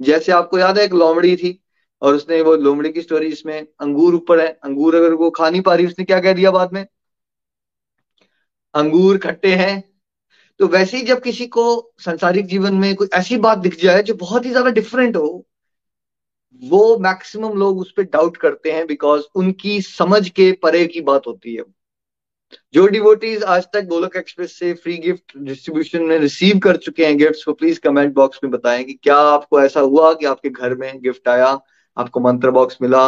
[0.00, 1.58] जैसे आपको याद है, एक लोमड़ी थी
[2.02, 5.62] और उसने वो लोमड़ी की स्टोरी इसमें अंगूर ऊपर है। अंगूर अगर वो खा नहीं
[5.62, 6.86] पा रही, उसने क्या कह दिया बाद में?
[8.74, 9.82] अंगूर खट्टे हैं।
[10.60, 11.64] तो वैसे ही जब किसी को
[12.00, 15.44] संसारिक जीवन में कोई ऐसी बात दिख जाए जो बहुत ही ज़्यादा डिफरेंट हो
[16.62, 21.26] वो मैक्सिमम लोग उस पर डाउट करते हैं बिकॉज़ उनकी समझ के परे की बात
[21.26, 21.62] होती है।
[22.74, 27.16] जो डिवोटीज आज तक गोलक एक्सप्रेस से फ्री गिफ्ट डिस्ट्रीब्यूशन में रिसीव कर चुके हैं
[27.18, 30.74] गिफ्ट्स को प्लीज़ कमेंट बॉक्स में बताएँ कि क्या आपको ऐसा हुआ कि आपके घर
[30.74, 31.58] में गिफ्ट आया,
[31.96, 33.06] आपको मंत्र बॉक्स मिला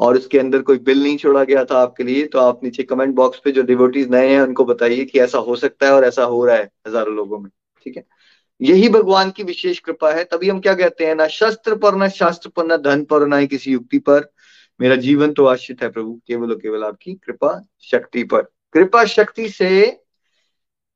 [0.00, 3.14] और उसके अंदर कोई बिल नहीं छोड़ा गया था आपके लिए तो आप नीचे कमेंट
[3.14, 6.24] बॉक्स पे जो डिवोटीज नए हैं, उनको बताइए कि ऐसा हो सकता है और ऐसा
[6.24, 7.50] हो रहा है हज़ारों लोगों में,
[7.86, 8.04] ठीक है?
[8.62, 11.14] यही भगवान की विशेष कृपा है। तभी हम क्या कहते हैं?
[11.14, 14.30] ना शस्त्र पर, न शास्त्र पर, न धन पर, न ही किसी युक्ति पर।
[14.80, 19.48] मेरा जीवन तो आश्रित है प्रभु, केवल और केवल आपकी कृपा शक्ति पर। कृपा शक्ति
[19.48, 20.00] से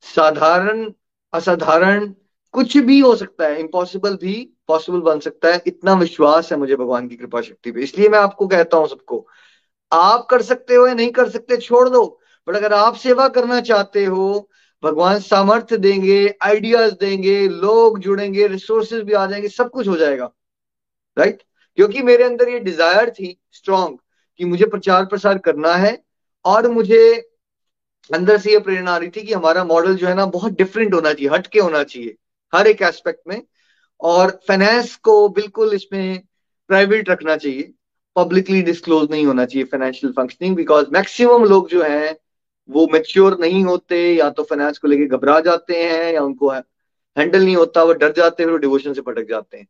[0.02, 0.92] साधारण,
[1.33, 2.14] असाधारण
[2.52, 6.76] कुछ भी हो सकता है। इम्पॉसिबल भी पॉसिबल बन सकता है। इतना विश्वास है मुझे
[6.76, 9.26] भगवान की कृपा शक्ति पे। इसलिए मैं आपको कहता हूँ सबको,
[9.92, 13.61] आप कर सकते हो या नहीं कर सकते, छोड़ दो। बट अगर आप सेवा करना
[13.61, 14.50] चाहते हो
[14.83, 20.31] भगवान सामर्थ्य देंगे आइडियाज़ देंगे, लोग जुड़ेंगे रिसोर्सेज भी आ जाएँगे, सब कुछ हो जाएगा
[21.17, 21.43] राइट
[21.79, 23.99] क्योंकि मेरे अंदर ये डिज़ायर थी स्ट्रॉन्ग
[24.41, 25.99] कि मुझे प्रचार प्रसार करना है
[26.45, 27.01] और मुझे
[28.11, 30.95] अंदर से ये प्रेरणा आ रही थी कि हमारा मॉडल जो है ना, बहुत डिफरेंट
[30.95, 32.17] होना चाहिए, हटके होना चाहिए,
[32.53, 33.43] हर एक एस्पेक्ट में।
[34.01, 36.23] और फाइनेंस को बिल्कुल इसमें
[36.71, 37.73] प्राइवेट रखना चाहिए
[38.17, 42.17] पब्लिकली डिस्क्लोज नहीं होना चाहिए फाइनेंशियल फंक्शनिंग बिकॉज़ मैक्सिमम लोग जो हैं
[42.68, 47.44] वो मेच्योर नहीं होते या तो फाइनेंस को लेके घबरा जाते हैं या उनको हैंडल
[47.44, 49.66] नहीं होता वो डर जाते हैं वो डिवोशन से भटक जाते हैं।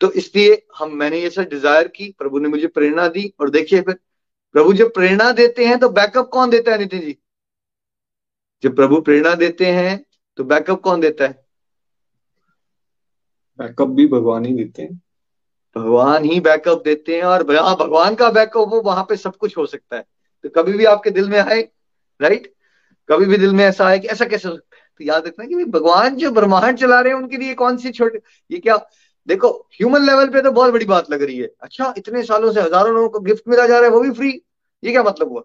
[0.00, 3.80] तो इसलिए हम मैंने ये सब डिज़ायर की प्रभु ने मुझे प्रेरणा दी और देखिए
[3.80, 3.98] फिर
[4.54, 7.16] प्रभु जब प्रेरणा देते हैं तो बैकअप कौन देता है नितिन जी?
[8.62, 10.04] जब प्रभु प्रेरणा देते हैं
[10.38, 11.32] तो बैकअप कौन देता है?
[13.58, 15.00] बैकअप भी भगवान ही देते हैं।
[15.76, 19.66] भगवान ही बैकअप देते हैं और भगवान का बैकअप हो वहाँ पे सब कुछ हो
[19.66, 20.04] सकता है।
[20.44, 21.62] तो कभी भी आपके दिल में आए
[22.22, 22.52] राइट
[23.08, 26.30] कभी भी दिल में ऐसा आए कि ऐसा कैसे तो याद रखना कि भगवान जो
[26.30, 28.76] ब्रह्मांड चला रहे हैं उनके लिए कौन सी छोटे ये क्या?
[29.28, 32.60] देखो ह्यूमन लेवल पे तो बहुत बड़ी बात लग रही है। अच्छा इतने सालों से
[32.60, 34.30] हज़ारों लोगों को गिफ्ट मिला जा रहा है वो भी फ्री
[34.82, 35.42] ये क्या मतलब हुआ?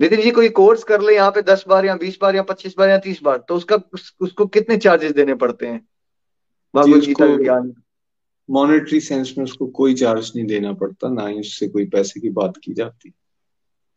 [0.00, 2.74] नितिन जी कोई कोर्स कर ले यहाँ पे दस बार या बीस बार या पच्चीस
[2.78, 5.80] बार या तीस बार तो उसका उस, उसको कितने चार्जेस देने पड़ते हैं?
[6.74, 7.72] भगवत गीता ज्ञान।
[8.48, 12.30] मॉनेटरी सेंस में उसको कोई चार्ज नहीं देना पड़ता ना ही उससे कोई पैसे की
[12.30, 13.12] बात की जाती।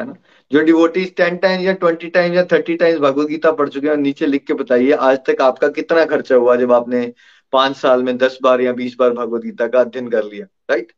[0.02, 0.14] है ना?
[0.52, 3.98] जो डिवोटीज टेन टाइम या ट्वेंटी टाइम या थर्टी टाइम्स भगवत गीता पढ़ चुके हैं
[3.98, 7.14] नीचे लिख के बताइए आज तक आपका कितना खर्चा हुआ जब आपने
[7.54, 10.92] पाँच साल में दस बार या बीस बार भगवत गीता का अध्ययन कर लिया राइट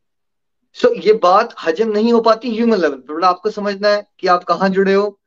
[0.76, 4.26] सो so, ये बात हजम नहीं हो पाती ह्यूमन लेवल पर आपको समझना है कि
[4.26, 5.18] आप कहाँ जुड़े हो।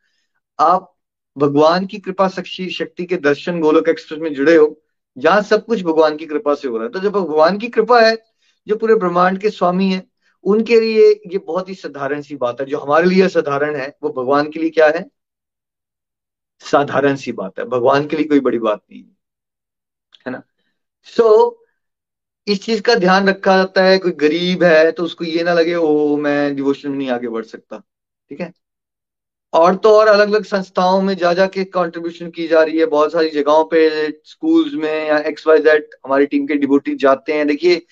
[0.60, 0.95] आप
[1.38, 4.82] भगवान की कृपा शक्ति के दर्शन गोलोक एक्सप्रेस में जुड़े हो
[5.17, 8.01] जहाँ सब कुछ भगवान की कृपा से हो रहा है। तो जब भगवान की कृपा
[8.01, 8.15] है
[8.67, 10.08] जो पूरे ब्रह्मांड के स्वामी है
[10.45, 14.10] उनके लिए ये बहुत ही साधारण सी बात है। जो हमारे लिए साधारण है वो
[14.10, 15.06] भगवान के लिए क्या है?
[16.62, 19.15] साधारण सी बात है। भगवान के लिए कोई बड़ी बात नहीं है।
[20.28, 20.41] है ना?
[21.04, 21.54] सो so,
[22.47, 25.75] इस चीज़ का ध्यान रखा जाता है कोई गरीब है तो उसको ये ना लगे
[25.75, 27.78] ओ मैं डिवोशन में नहीं आगे बढ़ सकता।
[28.30, 28.52] ठीक है?
[29.54, 33.12] और तो और अलग अलग संस्थाओं में जा जाके कंट्रीब्यूशन की जा रही है। बहुत
[33.12, 37.47] सारी जगहों पे स्कूल्स में या एक्स वाई जेड हमारी टीम के डिबोटी जाते हैं।
[37.47, 37.86] देखिए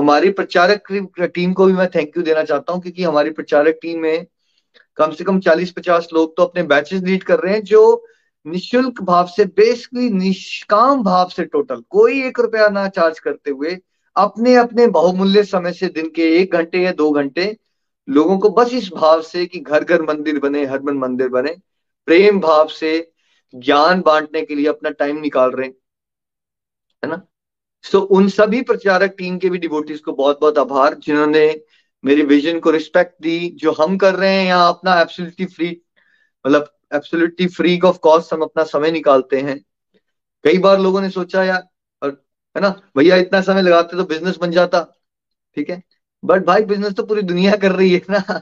[0.00, 0.92] हमारी प्रचारक
[1.34, 4.26] टीम को भी मैं थैंक यू देना चाहता हूँ, क्योंकि हमारी प्रचारक टीम में
[4.98, 8.06] कम से कम चालीस पचास लोग तो अपने बैचेस लीड कर रहे हैं, जो
[8.46, 13.76] निशुल्क भाव से बेसिकली निष्काम भाव से टोटल कोई एक रुपया ना चार्ज करते हुए
[14.16, 17.56] अपने अपने बहुमूल्य समय से, दिन के एक घंटे या दो घंटे,
[18.08, 21.56] लोगों को बस इस भाव से कि घर घर मंदिर बने हर मन मंदिर बने,
[22.08, 23.10] प्रेम भाव से
[23.54, 25.74] ज्ञान बांटने के लिए अपना टाइम निकाल रहे हैं,
[27.02, 27.22] है ना?
[27.84, 31.44] सो so, उन सभी प्रचारक टीम के भी डिवोटीज को बहुत बहुत आभार जिन्होंने
[32.04, 35.70] मेरी विजन को रिस्पेक्ट दी जो हम कर रहे हैं यहाँ अपना एब्सोल्युटली फ्री
[36.44, 39.58] मतलब एब्सोल्युटली फ्री ऑफ़ कॉस्ट हम अपना समय निकालते हैं।
[40.44, 41.62] कई बार लोगों ने सोचा यार
[42.02, 42.10] और
[42.56, 44.80] है ना भैया इतना समय लगाते तो बिज़नेस बन जाता।
[45.56, 45.82] ठीक है?
[46.22, 48.40] बट भाई बिज़नेस तो पूरी दुनिया कर रही है ना।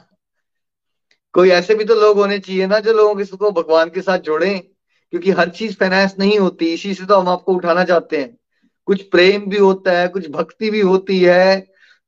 [1.35, 4.59] कोई ऐसे भी तो लोग होने चाहिए ना जो लोगों को भगवान के साथ जोड़े
[5.13, 8.37] क्योंकि हर चीज़ फाइनेंस नहीं होती इसी से तो हम आपको उठाना चाहते हैं।
[8.89, 11.57] कुछ प्रेम भी होता है, कुछ भक्ति भी होती है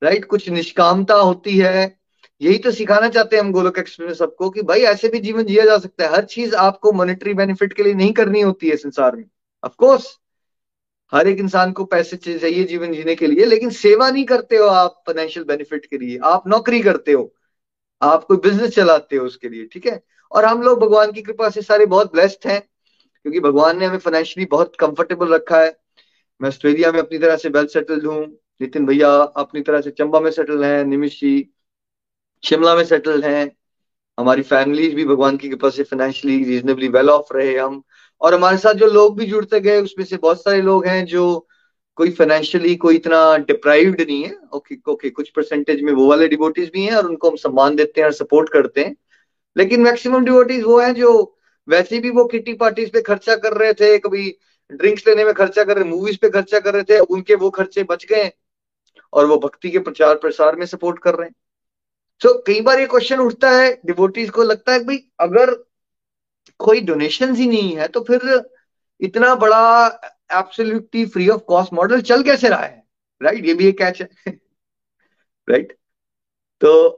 [0.03, 1.99] राइट कुछ निष्कामता होती है।
[2.41, 5.45] यही तो सिखाना चाहते हैं हम गोलोक एक्सप्रेस में सबको कि भाई ऐसे भी जीवन
[5.45, 8.77] जिया जा सकता है। हर चीज़ आपको मॉनेटरी बेनिफिट के लिए नहीं करनी होती है
[8.77, 9.25] संसार में।
[9.65, 10.07] ऑफकोर्स
[11.13, 14.67] हर एक इंसान को पैसे चाहिए जीवन जीने के लिए, लेकिन सेवा नहीं करते हो
[14.67, 17.33] आप फाइनेंशियल बेनिफिट के लिए। आप नौकरी करते हो।
[18.03, 20.03] आप कोई बिज़नेस चलाते हो उसके लिए, ठीक है?
[20.33, 22.61] और हम लोग भगवान की कृपा से सारे बहुत ब्लेस्ड हैं,
[23.25, 25.80] क्योंकि भगवान ने हमें फाइनेंशियली बहुत कंफर्टेबल रखा है।
[26.43, 28.27] मैं ऑस्ट्रेलिया में अपनी तरह से वेल सेटल्ड हूँ।
[28.63, 31.51] नितिन भैया अपनी तरह से चंबा में सेटल हैं निमिश जी
[32.43, 33.51] शिमला में सेटल हैं।
[34.19, 37.83] हमारी फैमिलीज़ भी भगवान की कृपा से फाइनेंशियली रीजनेबली वेल ऑफ़ रहे हम।
[38.21, 41.47] और हमारे साथ जो लोग भी जुड़ते गए, उसमें से बहुत सारे लोग हैं जो
[41.97, 46.71] कोई फाइनेंशियली कोई इतना डिप्राइव्ड नहीं है। ओके ओके कुछ परसेंटेज में वो वाले डिवोटीज
[46.75, 48.97] भी हैं और उनको हम सम्मान देते हैं और सपोर्ट करते हैं।
[49.57, 53.73] लेकिन मैक्सिमम डिवोटीज वो हैं जो वैसे भी वो किटी पार्टीज़ पे खर्चा कर रहे
[53.73, 54.39] थे, कभी
[54.73, 57.83] ड्रिंक्स लेने में खर्चा कर रहे मूवीज़ पे खर्चा कर रहे थे उनके वो खर्चे
[57.83, 58.33] बच गए
[59.13, 61.35] और वो भक्ति के प्रचार प्रसार में सपोर्ट कर रहे हैं।
[62.23, 65.55] सो so, कई बार ये क्वेश्चन उठता है डिवोटीज को लगता है भाई अगर
[66.59, 68.45] कोई डोनेशन ही नहीं है तो फिर
[69.01, 69.87] इतना बड़ा
[70.33, 72.87] absolutely free of cost model चल कैसे रहा है?
[73.23, 73.49] Right right?
[73.49, 74.09] ये भी एक कैच है।
[75.49, 75.81] Right right?
[76.61, 76.97] तो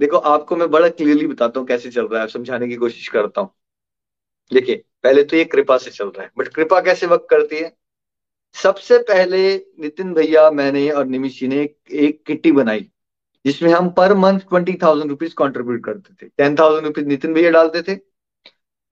[0.00, 3.40] देखो आपको मैं बड़ा क्लियरली बताता हूँ कैसे चल रहा है। समझाने की कोशिश करता
[3.40, 3.54] हूँ।
[4.52, 7.72] देखिए पहले तो ये कृपा से चल रहा है। बट कृपा कैसे वक्त करती है?
[8.56, 12.88] सबसे पहले नितिन भैया मैंने और निमिश जी ने एक, किट्टी बनाई
[13.44, 17.50] जिसमें हम per month twenty thousand rupees contribute करते थे। टेन थाउज़ेंड रुपीज़ नितिन भैया
[17.50, 17.94] डालते थे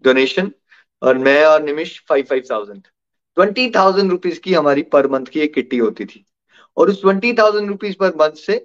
[0.04, 0.50] डोनेशन
[1.02, 2.82] और मैं और Nimish five five thousand
[3.36, 6.24] twenty thousand rupees की हमारी पर मंथ की एक किट्टी होती थी।
[6.76, 8.64] और उस twenty thousand rupees per month से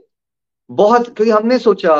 [0.69, 1.95] बहुत क्योंकि हमने सोचा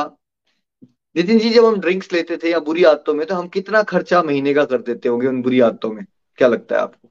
[1.15, 4.21] नितिन जी जब हम ड्रिंक्स लेते थे या बुरी आदतों में तो हम कितना खर्चा
[4.23, 6.05] महीने का कर देते होंगे उन बुरी आदतों में?
[6.37, 7.09] क्या लगता है आपको?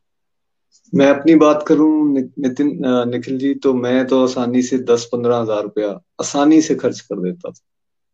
[0.92, 2.70] मैं अपनी बात करूँ नितिन
[3.10, 5.88] निखिल जी तो मैं तो आसानी से दस पंद्रह हज़ार रुपया
[6.20, 7.60] आसानी से खर्च कर देता था।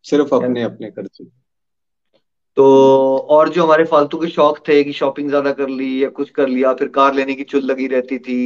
[0.05, 1.25] सिर्फ़ अपने अपने खर्चे।
[2.57, 2.65] तो
[3.31, 6.49] और जो हमारे फालतू के शौक थे कि शॉपिंग ज़्यादा कर ली या कुछ कर
[6.49, 8.39] लिया फिर कार लेने की चुल लगी रहती थी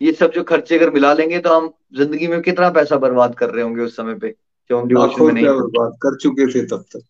[0.00, 3.50] ये सब जो खर्चे अगर मिला लेंगे तो हम ज़िंदगी में कितना पैसा बर्बाद कर
[3.50, 4.34] रहे होंगे उस समय पे?
[4.70, 7.02] जो हम डिवोशन में नहीं बर्बाद कर चुके थे तब तक।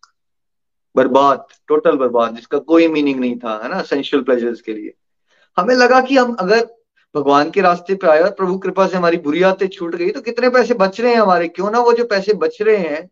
[0.97, 4.95] बर्बाद टोटल बर्बाद जिसका कोई मीनिंग नहीं था है ना सेंशियल प्लेजर्स के लिए।
[5.59, 6.69] हमें लगा कि हम अगर
[7.17, 10.21] भगवान के रास्ते पे आए और प्रभु कृपा से हमारी बुरी आदतें छूट गई तो
[10.21, 11.49] कितने पैसे बच रहे हैं हमारे?
[11.49, 13.11] क्यों ना वो जो पैसे बच रहे हैं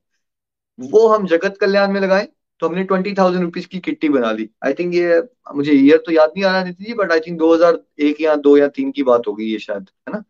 [0.81, 2.29] वो हम जगत कल्याण में लगाए।
[2.61, 5.23] तो हमने ट्वेंटी थाउज़ेंड रुपीज़ की किट्टी बना ली। आई थिंक ये
[5.55, 8.57] मुझे ईयर तो याद नहीं आ रहा Nitin ji but I think 2001 या दो
[8.57, 10.25] या तीन की बात होगी ये शायद है ना?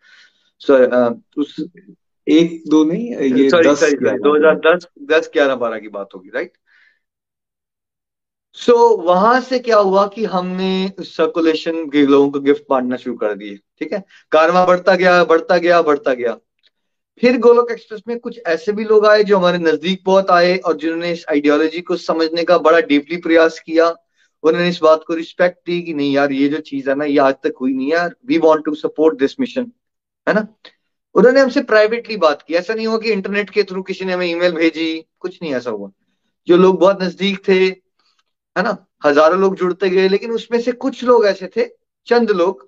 [0.58, 1.66] सो so, uh, उस
[2.28, 6.52] एक दो नहीं ये दो हज़ार दस दस ग्यारह बारह की बात होगी राइट
[8.52, 13.16] सो so, वहाँ से क्या हुआ कि हमने सर्कुलेशन के लोगों को गिफ्ट बांटना शुरू
[13.16, 14.02] कर दिए ठीक है?
[14.32, 16.36] कारवा बढ़ता गया बढ़ता गया बढ़ता गया।
[17.22, 20.76] फिर गोलोक एक्सप्रेस में कुछ ऐसे भी लोग आए जो हमारे नज़दीक बहुत आए और
[20.76, 23.88] जिन्होंने इस आइडियोलॉजी को समझने का बड़ा डीपली प्रयास किया।
[24.44, 27.18] उन्होंने इस बात को रिस्पेक्ट दी कि नहीं यार ये जो चीज़ है ना ये
[27.18, 29.72] आज तक हुई नहीं यार we want to support this mission
[30.26, 30.46] है ना?
[31.14, 34.26] उन्होंने हमसे प्राइवेटली बात की। ऐसा नहीं हुआ कि इंटरनेट के थ्रू किसी ने हमें
[34.26, 35.90] ईमेल भेजी, कुछ नहीं ऐसा हुआ।
[36.48, 37.58] जो लोग बहुत नज़दीक थे,
[38.56, 41.66] है ना, हज़ारों लोग जुड़ते गए, लेकिन उसमें से कुछ लोग ऐसे थे,
[42.06, 42.66] चंद लोग,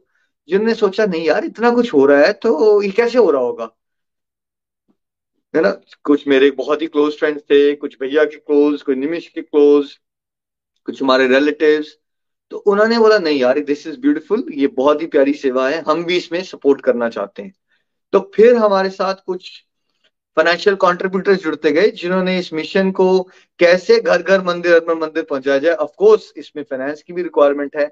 [0.48, 3.70] जिनने सोचा, नहीं यार, इतना कुछ हो रहा है तो ये कैसे हो रहा होगा?
[5.55, 5.70] है ना,
[6.05, 9.98] कुछ मेरे बहुत ही क्लोज फ्रेंड्स थे, कुछ भैया के क्लोज कुछ निमिश के क्लोज
[10.88, 11.85] कुछ हमारे रिलेटिव
[12.53, 16.05] तो उन्होंने बोला, नहीं यार दिस इज़ ब्यूटीफुल ये बहुत ही प्यारी सेवा है, हम
[16.05, 17.53] भी इसमें सपोर्ट करना चाहते हैं।
[18.12, 19.51] तो फिर हमारे साथ कुछ
[20.37, 23.07] फाइनेंशियल कॉन्ट्रीब्यूटर्स जुड़ते गए जिन्होंने इस मिशन को
[23.61, 27.88] कैसे घर घर मंदिर अर्पण मंदिर पहुँचाया जाए। ऑफकोर्स इसमें फाइनेंस की भी रिक्वायरमेंट है।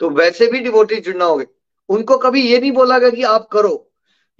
[0.00, 1.44] तो वैसे भी डिवोटीज जुड़ना होगा
[1.88, 3.86] उनको कभी ये नहीं बोला गया कि आप करो।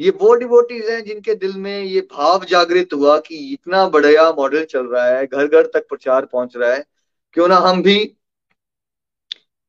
[0.01, 4.65] ये वो डिवोटीज हैं जिनके दिल में ये भाव जागृत हुआ कि इतना बढ़िया मॉडल
[4.65, 6.85] चल रहा है घर घर तक प्रचार पहुँच रहा है।
[7.37, 7.99] क्यों ना हम भी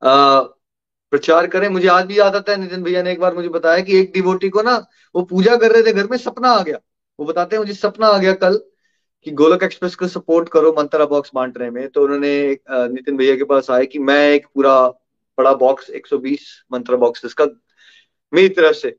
[0.01, 0.41] आ,
[1.13, 3.81] प्रचार करें। मुझे आज भी याद आता है, नितिन भैया ने एक बार मुझे बताया
[3.81, 4.75] कि एक डिवोटी को ना,
[5.15, 6.79] वो पूजा कर रहे थे घर में, सपना आ गया।
[7.19, 8.59] वो बताते हैं, मुझे सपना आ गया कल
[9.25, 13.43] कि गोलक एक्सप्रेस को सपोर्ट करो मंत्रा बॉक्स बांटने में। तो उन्होंने नितिन भैया के
[13.43, 14.79] पास आए कि मैं एक पूरा
[15.37, 17.45] बड़ा बॉक्स 120 मंत्रा बॉक्स इसका
[18.33, 18.89] मेरी तरफ़ से।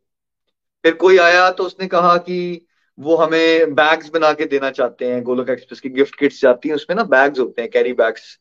[0.84, 2.66] फिर कोई आया तो उसने कहा कि
[2.98, 6.76] वो हमें बैग्स बना के देना चाहते हैं। गोलक एक्सप्रेस की गिफ्ट किट्स जाती हैं,
[6.76, 8.38] उसमें ना बैग्स होते हैं कैरी बैग्स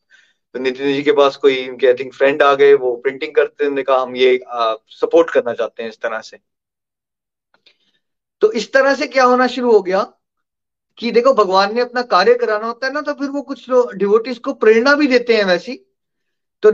[0.54, 3.64] तो नितिन जी के पास कोई उनके आई थिंक फ्रेंड आ गए, वो प्रिंटिंग करते
[3.64, 4.40] हैं कहा, हम ये
[4.90, 6.38] सपोर्ट करना चाहते हैं इस तरह से.
[8.42, 10.02] तो इस तरह से क्या होना शुरू हो गया
[10.98, 14.38] कि देखो, भगवान ने अपना कार्य कराना होता है ना तो फिर वो कुछ डिवोटिस
[14.38, 15.74] को प्रेरणा भी देते हैं वैसी।
[16.62, 16.70] तो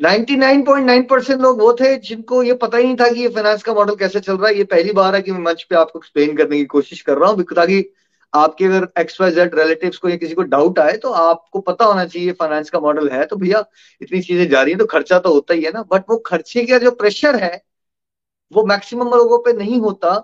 [0.00, 3.74] 99.9 परसेंट लोग वो थे जिनको ये पता ही नहीं था कि ये फाइनेंस का
[3.74, 6.36] मॉडल कैसे चल रहा है। ये पहली बार है कि मैं मंच पे आपको एक्सप्लेन
[6.36, 7.80] करने की कोशिश कर रहा हूँ। ताकि
[8.32, 11.84] आपके अगर एक्स वाई जेड रिलेटिव को या किसी को डाउट आए तो आपको पता
[11.84, 13.64] होना चाहिए फाइनेंस का मॉडल है तो भैया
[14.00, 16.64] इतनी चीज़ें जा रही है तो खर्चा तो होता ही है ना। बट वो खर्चे
[16.66, 17.62] का जो प्रेशर है,
[18.52, 20.14] वो मैक्सिमम लोगों पे नहीं होता।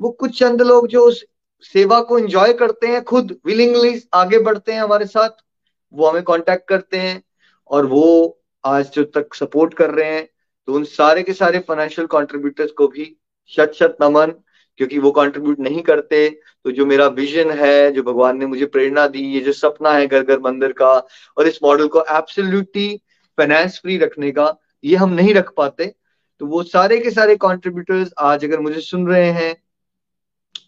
[0.00, 1.24] वो कुछ चंद लोग जो उस
[1.64, 5.30] सेवा को एंजॉय करते हैं, खुद विलिंगली आगे बढ़ते हैं हमारे साथ,
[5.94, 7.22] वो हमें कांटेक्ट करते हैं
[7.70, 10.28] और वो आज जो तक सपोर्ट कर रहे हैं
[10.68, 13.04] तो उन सारे के सारे फाइनेंशियल कॉन्ट्रीब्यूटर्स को भी
[13.50, 14.32] शत शत नमन।
[14.80, 16.28] क्योंकि वो कंट्रीब्यूट नहीं करते
[16.64, 20.06] तो जो मेरा विजन है, जो भगवान ने मुझे प्रेरणा दी, ये जो सपना है
[20.06, 20.92] घर घर मंदिर का,
[21.36, 22.88] और इस मॉडल को एब्सोल्युटली
[23.38, 25.94] फाइनेंस फ्री रखने का, ये हम नहीं रख पाते।
[26.40, 29.54] तो वो सारे के सारे कॉन्ट्रीब्यूटर्स आज अगर मुझे सुन रहे हैं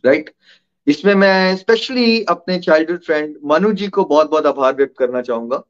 [0.05, 0.31] राइट
[0.87, 5.63] इसमें मैं स्पेशली अपने चाइल्डहुड फ्रेंड मनु जी को बहुत बहुत आभार व्यक्त करना चाहूँगा,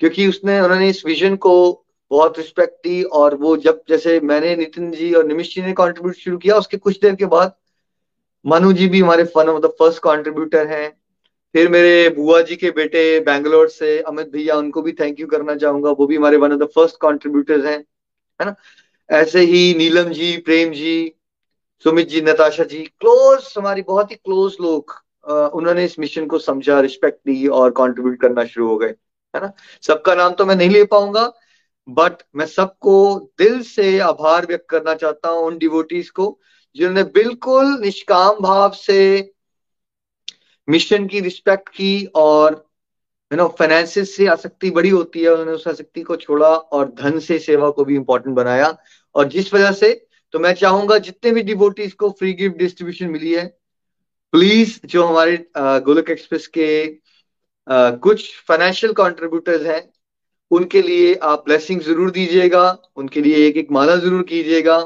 [0.00, 4.90] क्योंकि उसने, उन्होंने इस विजन को बहुत रिस्पेक्ट दी, और वो जब, जैसे मैंने नितिन
[4.92, 7.54] जी और निमिश जी ने कंट्रीब्यूट शुरू किया, उसके कुछ देर के बाद
[8.44, 10.90] मनु जी भी हमारे one of the first contributor हैं।
[11.54, 15.54] फिर मेरे बुआ जी के बेटे बैंगलोर से अमित भैया, उनको भी थैंक यू करना
[15.56, 17.78] चाहूँगा। वो भी हमारे one of the first contributors हैं,
[18.40, 18.54] है ना?
[19.10, 21.12] ऐसे ही नीलम जी, प्रेम जी,
[21.84, 24.94] सुमित जी, नताशा जी क्लोज हमारी बहुत ही क्लोज लोग
[25.54, 28.88] उन्होंने इस मिशन को समझा रिस्पेक्ट दी और कंट्रीब्यूट करना शुरू हो गए,
[29.34, 29.52] है ना?
[29.82, 31.32] सबका नाम तो मैं नहीं ले पाऊँगा
[31.88, 32.94] बट मैं सबको
[33.38, 36.26] दिल से आभार व्यक्त करना चाहता हूँ उन डिवोटीज को।
[36.76, 39.00] जिन्होंने बिल्कुल निष्काम भाव से
[40.68, 42.54] मिशन की रिस्पेक्ट की और
[43.30, 47.18] यू नो फाइनेंसिस से आसक्ति बड़ी होती है, उन्होंने उस आसक्ति को छोड़ा और धन
[47.20, 48.76] से सेवा को भी इंपॉर्टेंट बनाया।
[49.14, 49.92] और जिस वजह से
[50.34, 53.46] तो मैं चाहूँगा जितने भी डिवोटीज को फ्री गिफ्ट डिस्ट्रीब्यूशन मिली है
[54.32, 56.68] प्लीज़ जो हमारे गोलक एक्सप्रेस के
[58.02, 59.82] कुछ फाइनेंशियल कॉन्ट्रीब्यूटर्स हैं,
[60.50, 64.78] उनके लिए आप ब्लेसिंग ज़रूर दीजिएगा, उनके लिए एक एक माला ज़रूर कीजिएगा।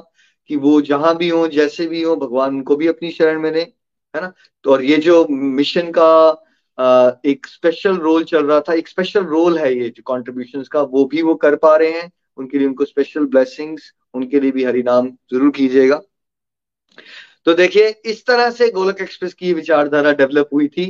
[0.50, 3.60] कि वो जहाँ भी हो, जैसे भी हो, भगवान उनको भी अपनी शरण में ले,
[3.60, 4.32] है ना?
[4.64, 6.44] तो और ये जो मिशन का
[7.26, 11.04] एक स्पेशल रोल चल रहा था, एक स्पेशल रोल है ये जो कॉन्ट्रीब्यूशन का, वो
[11.04, 14.82] भी वो कर पा रहे हैं। उनके लिए उनको स्पेशल ब्लेसिंग्स उनके लिए भी हरि
[14.82, 16.00] नाम ज़रूर कीजिएगा।
[17.46, 20.86] तो देखिए, इस तरह से गोलक एक्सप्रेस की विचारधारा डेवलप हुई थी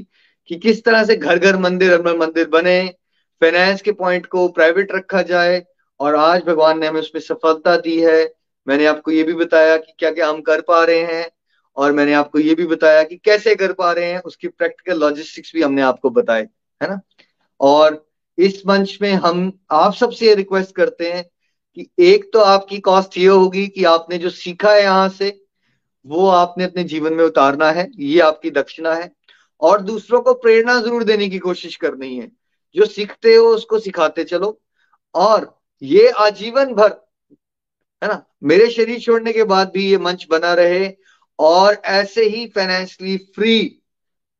[0.50, 2.80] कि किस तरह से घर घर मंदिर अरमन मंदिर बने
[3.42, 5.64] फाइनेंस के पॉइंट को प्राइवेट रखा जाए,
[6.00, 8.24] और आज भगवान ने हमें उसमें सफलता दी है।
[8.68, 11.30] मैंने आपको ये भी बताया कि क्या क्या हम कर पा रहे हैं,
[11.76, 15.52] और मैंने आपको ये भी बताया कि कैसे कर पा रहे हैं, उसकी प्रैक्टिकल लॉजिस्टिक्स
[15.54, 16.42] भी हमने आपको बताए,
[16.80, 17.00] है ना?
[17.60, 18.06] और
[18.38, 21.24] इस मंच में हम, आप सबसे ये रिक्वेस्ट करते हैं
[21.76, 25.40] कि एक तो आपकी कॉस्ट ये होगी कि आपने जो सीखा है यहाँ से,
[26.06, 29.12] वो आपने अपने जीवन में उतारना है, ये आपकी दक्षिणा है,
[29.60, 32.30] और दूसरों को प्रेरणा ज़रूर देने की कोशिश करनी है,
[32.74, 34.60] जो सीखते हो उसको सिखाते चलो,
[35.14, 37.07] और ये आजीवन भर
[38.02, 38.24] है ना?
[38.42, 40.90] मेरे शरीर छोड़ने के बाद भी ये मंच बना रहे
[41.38, 43.82] और ऐसे ही फाइनेंशियली फ्री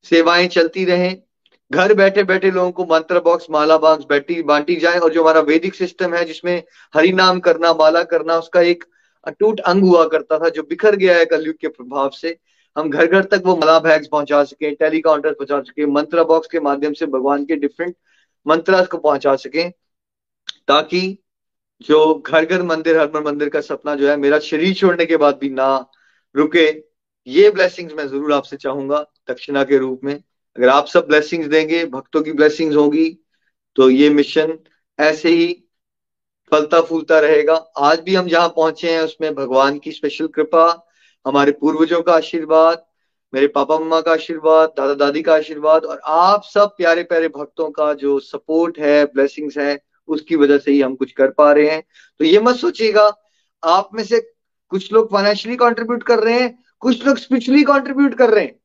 [0.04, 1.16] सेवाएँ चलती रहे।
[1.70, 5.40] घर बैठे बैठे लोगों को मंत्र बॉक्स माला बॉक्स बैठी, बांटी जाए और जो हमारा
[5.40, 6.62] वैदिक सिस्टम है जिसमें
[6.94, 8.84] हरि नाम करना, माला करना, उसका एक
[9.26, 12.36] अटूट अंग हुआ करता था, जो बिखर गया है कलयुग के प्रभाव से।
[12.76, 16.60] हम घर घर तक वो मला बैग्स पहुँचा सके टेलीकाउंटर पहुँचा सके, मंत्र बॉक्स के
[16.60, 17.94] माध्यम से भगवान के डिफरेंट
[18.46, 19.68] मंत्र को पहुँचा सके,
[20.68, 21.18] ताकि
[21.80, 25.38] जो घर घर मंदिर, हर मंदिर का सपना जो है, मेरा शरीर छोड़ने के बाद
[25.40, 25.68] भी ना
[26.34, 26.66] रुके,
[27.26, 31.84] ये ब्लेसिंग्स मैं ज़रूर आपसे चाहूँगा, दक्षिणा के रूप में। अगर आप सब ब्लेसिंग्स देंगे,
[31.86, 33.08] भक्तों की ब्लेसिंग्स होगी
[33.76, 34.58] तो ये मिशन
[34.98, 35.46] ऐसे ही
[36.52, 40.86] फलता फूलता रहेगा। आज भी हम जहाँ पहुँचे हैं, उसमें भगवान की स्पेशल कृपा,
[41.26, 42.84] हमारे पूर्वजों का आशीर्वाद,
[43.32, 47.70] मेरे पापा मम्मा का आशीर्वाद दादा दादी का आशीर्वाद, और आप सब प्यारे प्यारे भक्तों
[47.70, 49.76] का जो सपोर्ट है ब्लेसिंग्स है
[50.08, 51.82] उसकी वजह से ही हम कुछ कर पा रहे हैं।
[52.18, 53.16] तो ये मत सोचिएगा,
[53.64, 54.32] आप में से
[54.68, 58.60] कुछ लोग फाइनेंशियली कंट्रीब्यूट कर रहे हैं, कुछ लोग स्पिरिचुअली कंट्रीब्यूट कर रहे हैं।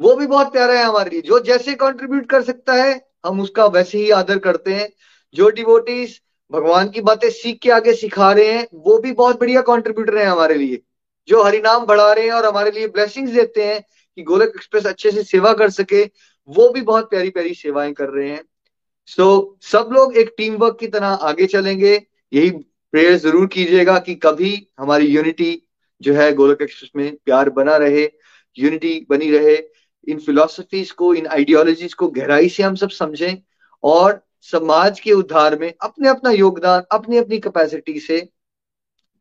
[0.00, 3.66] वो भी बहुत प्यारा है हमारे लिए। जो जैसे कंट्रीब्यूट कर सकता है, हम उसका
[3.66, 4.92] वैसे ही आदर करते हैं।
[5.34, 6.20] जो डिवोटीज
[6.52, 10.24] भगवान की बातें सीख के आगे सिखा रहे हैं, वो भी बहुत बढ़िया कॉन्ट्रीब्यूटर है
[10.24, 10.82] हमारे लिए।
[11.28, 13.84] जो हरिनाम बढ़ा रहे हैं और हमारे लिए ब्लेसिंग्स देते हैं
[14.16, 16.04] कि गोलक एक्सप्रेस अच्छे से सेवा कर सके,
[16.48, 18.44] वो भी बहुत प्यारी प्यारी सेवाएँ कर रहे हैं।
[19.08, 21.94] सो so, सब लोग एक टीम वर्क की तरह आगे चलेंगे।
[22.32, 25.62] यही प्रेयर ज़रूर कीजिएगा कि कभी हमारी यूनिटी
[26.00, 28.04] जो है गोलक एक्सप्रेस में प्यार बना रहे
[28.58, 29.56] यूनिटी बनी रहे।
[30.06, 33.36] इन फिलोसफीज को इन आइडियोलॉजीज को गहराई से हम सब समझें
[33.84, 38.20] और समाज के उद्धार में अपने अपना योगदान अपनी अपनी कैपेसिटी से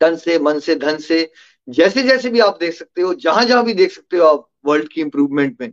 [0.01, 1.29] तन से मन से धन से
[1.67, 4.87] जैसे जैसे भी आप देख सकते हो जहाँ जहाँ भी देख सकते हो आप वर्ल्ड
[4.87, 5.71] की इंप्रूवमेंट में।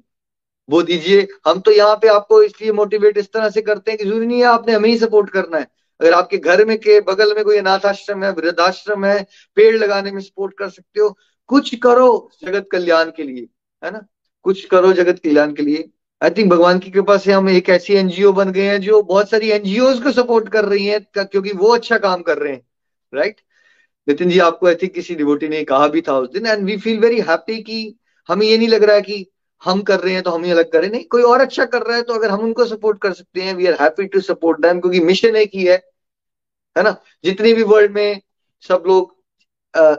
[0.73, 4.05] वो दीजिए। हम तो यहाँ पे आपको इसलिए मोटिवेट इस तरह से करते हैं कि
[4.05, 5.66] ज़रूरी नहीं है आपने हमें ही सपोर्ट करना है।
[6.01, 10.11] अगर आपके घर में के बगल में कोई अनाथ आश्रम है, वृद्धाश्रम है, पेड़ लगाने
[10.12, 11.16] में सपोर्ट कर सकते हो।
[11.51, 13.49] कुछ करो जगत कल्याण के लिए,
[13.83, 14.07] है ना?
[14.45, 15.89] कुछ करो जगत कल्याण के लिए।
[16.20, 19.31] आई थिंक भगवान की कृपा से हम एक ऐसी एनजीओ बन गए हैं जो बहुत
[19.31, 22.62] सारी एनजीओ को सपोर्ट कर रही है क्योंकि वो अच्छा काम कर रहे हैं
[23.12, 23.41] राइट
[24.09, 26.77] नितिन जी, आपको आई थिंक किसी डिवोटी ने कहा भी था उस दिन and we
[26.77, 27.99] feel very happy कि
[28.29, 29.27] हमें ये नहीं लग रहा है कि
[29.63, 31.97] हम कर रहे हैं तो हम ही अलग करें। नहीं कोई और अच्छा कर रहा
[31.97, 34.81] है तो अगर हम उनको सपोर्ट कर सकते हैं we are happy to support them
[34.81, 35.77] क्योंकि मिशन एक ही है
[36.77, 36.97] है ना?
[37.25, 38.21] जितनी भी वर्ल्ड में
[38.65, 39.17] सब लोग
[39.75, 39.95] आ,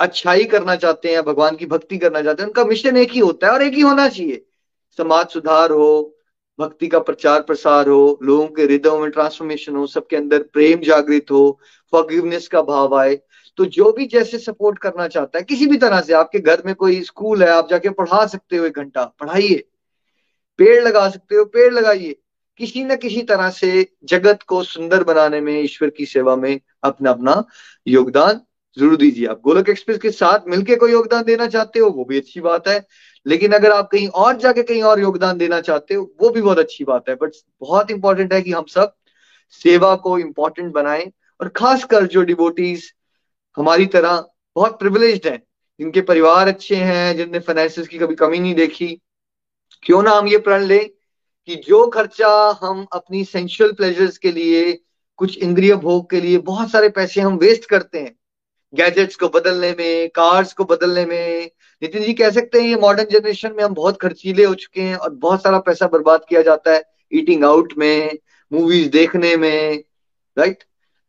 [0.00, 3.46] अच्छाई करना चाहते हैं भगवान की भक्ति करना चाहते हैं उनका मिशन एक ही होता
[3.46, 4.44] है और एक ही होना चाहिए।
[4.98, 6.14] समाज सुधार हो
[6.58, 11.30] भक्ति का प्रचार प्रसार हो लोगों के हृदयों में ट्रांसफॉर्मेशन हो सबके अंदर प्रेम जागृत
[11.30, 11.58] हो
[11.92, 13.14] फॉरगिवनेस का भाव आए
[13.58, 16.74] तो जो भी जैसे सपोर्ट करना चाहता है, किसी भी तरह से, आपके घर में
[16.74, 19.64] कोई स्कूल है, आप जाके पढ़ा सकते हो एक घंटा, पढ़ाइए।
[20.58, 22.16] पेड़ लगा सकते हो, पेड़ लगाइए।
[22.56, 27.10] किसी न किसी तरह से जगत को सुंदर बनाने में, ईश्वर की सेवा में अपना
[27.10, 27.44] अपना
[27.86, 28.40] योगदान
[28.78, 32.16] ज़रूर दीजिए। आप गोलक एक्सप्रेस के साथ मिलकर कोई योगदान देना चाहते हो, वो भी
[32.18, 32.86] अच्छी बात है।
[33.26, 36.58] लेकिन अगर आप कहीं और जाके कहीं और योगदान देना चाहते हो, वो भी बहुत
[36.58, 37.30] अच्छी बात है। बट
[37.60, 38.94] बहुत इंपॉर्टेंट है कि हम सब
[39.50, 42.94] सेवा को इंपॉर्टेंट बनाएँ और खासकर जो डिबोटीज
[43.58, 45.42] हमारी तरह बहुत प्रिविलेज्ड हैं।
[45.80, 49.00] जिनके परिवार अच्छे हैं, जिनने फाइनेंसिस की कभी कमी नहीं देखी।
[49.82, 50.88] क्यों ना हम ये प्रण लें
[51.46, 54.80] कि जो खर्चा हम अपनी सेंशुअल प्लेजर्स के लिए,
[55.16, 58.18] कुछ इंद्रिय भोग के लिए बहुत सारे पैसे हम वेस्ट करते हैं।
[58.74, 61.50] गैजेट्स को बदलने में कार्स को बदलने में,
[61.82, 64.96] नितिन जी कह सकते हैं ये मॉडर्न जनरेशन में हम बहुत खर्चीले हो चुके हैं
[64.96, 66.82] और बहुत सारा पैसा बर्बाद किया जाता है
[67.12, 68.18] ईटिंग आउट में
[68.52, 69.84] मूवीज़ देखने में
[70.38, 70.64] राइट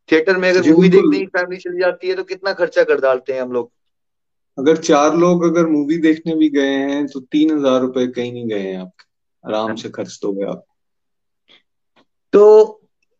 [0.10, 3.34] थिएटर में अगर मूवी देखने की फैमिली चली जाती है तो कितना खर्चा कर डालते
[3.34, 3.72] हैं हम लोग?
[4.58, 8.48] अगर चार लोग अगर मूवी देखने भी गए हैं तो तीन हज़ार रुपए कहीं नहीं
[8.48, 8.92] गए हैं आप।
[9.44, 10.66] आराम से खर्च दोगे आप
[12.34, 12.76] तो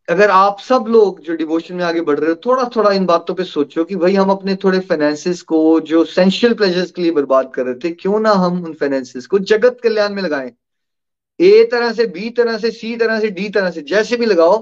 [0.08, 3.34] अगर आप सब लोग जो डिवोशन में आगे बढ़ रहे हो थोड़ा थोड़ा इन बातों
[3.36, 7.52] पे सोचो कि भाई हम अपने थोड़े फाइनेंसिस को जो सेंशियल प्लेजर्स के लिए बर्बाद
[7.56, 10.52] कर रहे थे क्यों ना हम उन फाइनेंसिस को जगत कल्याण में लगाएँ।
[11.40, 14.58] ए तरह से बी तरह से सी तरह से डी तरह से जैसे भी लगाओ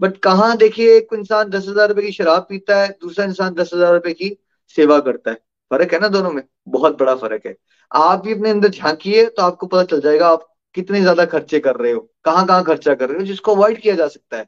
[0.00, 3.70] बट कहा देखिए एक इंसान दस हज़ार रुपए की शराब पीता है, दूसरा इंसान दस
[3.74, 4.36] हज़ार रुपए की
[4.76, 5.36] सेवा करता है।
[5.70, 6.42] फ़र्क है ना दोनों में?
[6.68, 7.54] बहुत बड़ा फ़र्क है।
[7.90, 11.76] आप भी अपने अंदर झांकिए तो आपको पता चल जाएगा आप कितने ज़्यादा खर्चे कर
[11.76, 14.44] रहे हो कहाँ कहाँ खर्चा कर रहे हो, जिसको अवॉइड किया जा सकता है।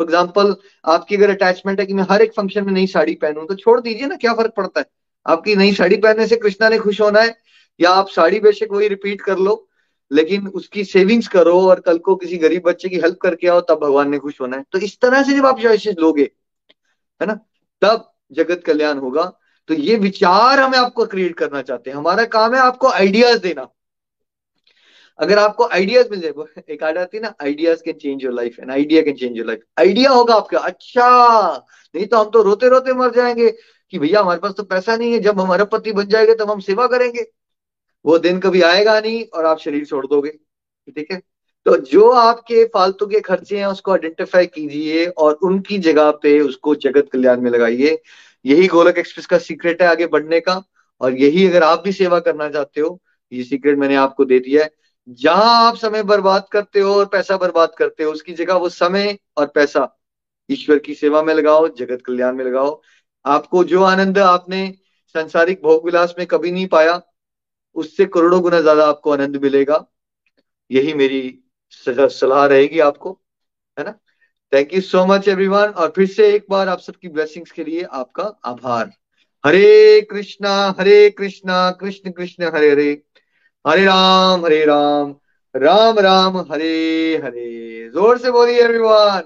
[0.00, 3.46] फॉर एग्ज़ाम्पल आपकी अगर अटैचमेंट है कि मैं हर एक फ़ंक्शन में नई साड़ी पहनूं
[3.46, 4.86] तो छोड़ दीजिए ना, क्या फ़र्क पड़ता है?
[5.26, 7.34] आपकी नई साड़ी पहनने से कृष्णा ने खुश होना है,
[7.80, 9.54] या आप साड़ी बेशक वही रिपीट कर लो
[10.12, 13.78] लेकिन उसकी सेविंग्स करो और कल को किसी गरीब बच्चे की हेल्प करके आओ, तब
[13.78, 16.30] भगवान ने खुश होना है। तो इस तरह से जब आप चॉइसेस लोगे,
[17.20, 17.34] है ना,
[17.82, 19.22] तब जगत कल्याण होगा।
[19.68, 23.68] तो ये विचार हमें आपको क्रिएट करना चाहते हैं। हमारा काम है आपको आइडियाज़ देना।
[25.18, 28.58] अगर आपको आइडियाज़ मिल जाए एक आइडिया आती है ना ideas can change your life
[28.60, 31.08] an idea can change your life idea होगा आपका अच्छा
[31.94, 33.50] नहीं तो हम तो रोते रोते मर जाएँगे
[33.92, 36.60] कि भैया हमारे पास तो पैसा नहीं है, जब हमारा पति बन जाएगा तब हम
[36.60, 37.26] सेवा करेंगे।
[38.04, 40.30] वो दिन कभी आएगा नहीं और आप शरीर छोड़ दोगे,
[40.88, 41.20] ठीक है?
[41.66, 46.74] तो जो आपके फालतू के खर्चे हैं उसको आइडेंटिफाई कीजिए और उनकी जगह पे उसको
[46.74, 47.98] जगत कल्याण में लगाइए।
[48.44, 50.62] यही गोलक एक्सप्रेस का सीक्रेट है आगे बढ़ने का
[51.00, 53.00] और यही अगर आप भी सेवा करना चाहते हो,
[53.32, 54.70] ये सीक्रेट मैंने आपको दे दिया है।
[55.08, 59.18] जहाँ आप समय बर्बाद करते हो और पैसा बर्बाद करते हो, उसकी जगह वो समय
[59.36, 59.88] और पैसा।
[60.50, 62.80] ईश्वर की सेवा में लगाओ, जगत कल्याण में लगाओ।
[63.24, 64.74] आपको जो आनंद आपने
[65.14, 67.00] संसारिक भोग विलास में कभी नहीं पाया
[67.76, 69.84] उससे करोड़ों गुना ज़्यादा आपको आनंद मिलेगा।
[70.70, 71.22] यही मेरी
[71.86, 73.10] सलाह रहेगी आपको
[73.78, 73.94] है ना?
[74.52, 77.82] Thank you so much everyone और फिर से एक बार आप सबकी ब्लेसिंग्स के लिए
[77.82, 78.90] आपका आभार।
[79.44, 82.90] हरे कृष्णा हरे कृष्णा कृष्ण कृष्ण हरे हरे।
[83.64, 85.14] हरे राम हरे राम।
[85.54, 89.22] राम राम हरे हरे। ज़ोर से बोलिए एवरीवन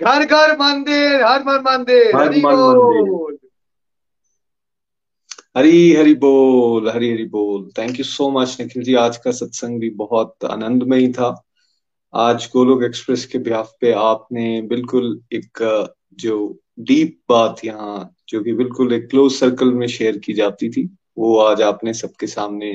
[0.00, 3.38] घर घर मंदिर हर मन मंदिर। हरि बोल।
[5.56, 8.94] हरी हरी बोल हरी हरी बोल। Thank you so much Nikhil ji.
[8.94, 11.28] आज का सत्संग भी बहुत आनंदमयी था।
[12.12, 15.58] आज गोलोक एक्सप्रेस के बिहाफ पे आपने बिल्कुल एक
[16.18, 16.38] जो
[16.80, 20.84] डीप बात यहाँ जो कि बिल्कुल एक क्लोज सर्कल में शेयर की जाती थी
[21.18, 22.74] वो आज आपने सबके सामने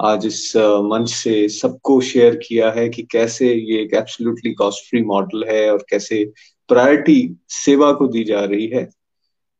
[0.00, 0.52] आज इस
[0.90, 5.70] मंच से सबको शेयर किया है कि कैसे ये एक एब्सोल्युटली कॉस्ट फ्री मॉडल है
[5.72, 6.24] और कैसे
[6.68, 7.18] प्रायोरिटी
[7.48, 8.88] सेवा को दी जा रही है।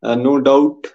[0.05, 0.87] नो uh, डाउट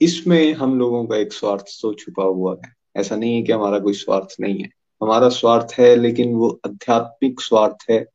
[0.00, 3.78] इसमें हम लोगों का एक स्वार्थ तो छुपा हुआ है। ऐसा नहीं है कि हमारा
[3.78, 4.70] कोई स्वार्थ नहीं है।
[5.02, 8.06] हमारा स्वार्थ है, लेकिन वो आध्यात्मिक स्वार्थ है।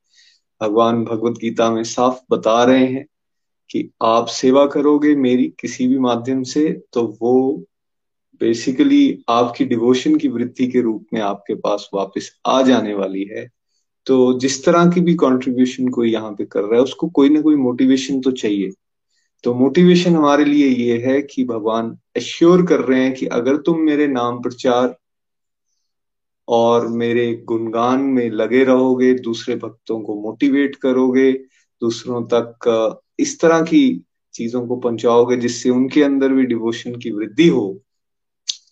[0.62, 3.06] भगवान भगवत गीता में साफ़ बता रहे हैं
[3.70, 7.64] कि आप सेवा करोगे मेरी किसी भी माध्यम से तो वो
[8.42, 13.50] बेसिकली आपकी डिवोशन की वृद्धि के रूप में आपके पास वापस आ जाने वाली है।
[14.06, 17.42] तो जिस तरह की भी कंट्रीब्यूशन कोई यहाँ पे कर रहा है, उसको कोई ना
[17.42, 18.72] कोई मोटिवेशन तो चाहिए।
[19.44, 23.80] तो मोटिवेशन हमारे लिए ये है कि भगवान एश्योर कर रहे हैं कि अगर तुम
[23.80, 24.96] मेरे नाम प्रचार
[26.48, 31.32] और मेरे गुणगान में लगे रहोगे, दूसरे भक्तों को मोटिवेट करोगे,
[31.82, 37.48] दूसरों तक इस तरह की चीज़ों को पहुंचाओगे जिससे उनके अंदर भी डिवोशन की वृद्धि
[37.48, 37.82] हो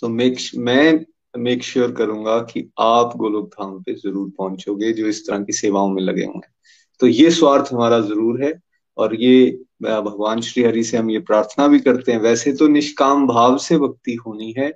[0.01, 1.05] तो मेक मैं
[1.37, 5.53] मेक श्योर sure करूँगा कि आप गोलोक धाम पे ज़रूर पहुंचोगे जो इस तरह की
[5.53, 6.53] सेवाओं में लगे हुए हैं
[7.01, 8.51] तो ये स्वार्थ हमारा ज़रूर है।
[8.99, 13.27] और ये भगवान श्री हरि से हम ये प्रार्थना भी करते हैं। वैसे तो निष्काम
[13.27, 14.71] भाव से भक्ति होनी है,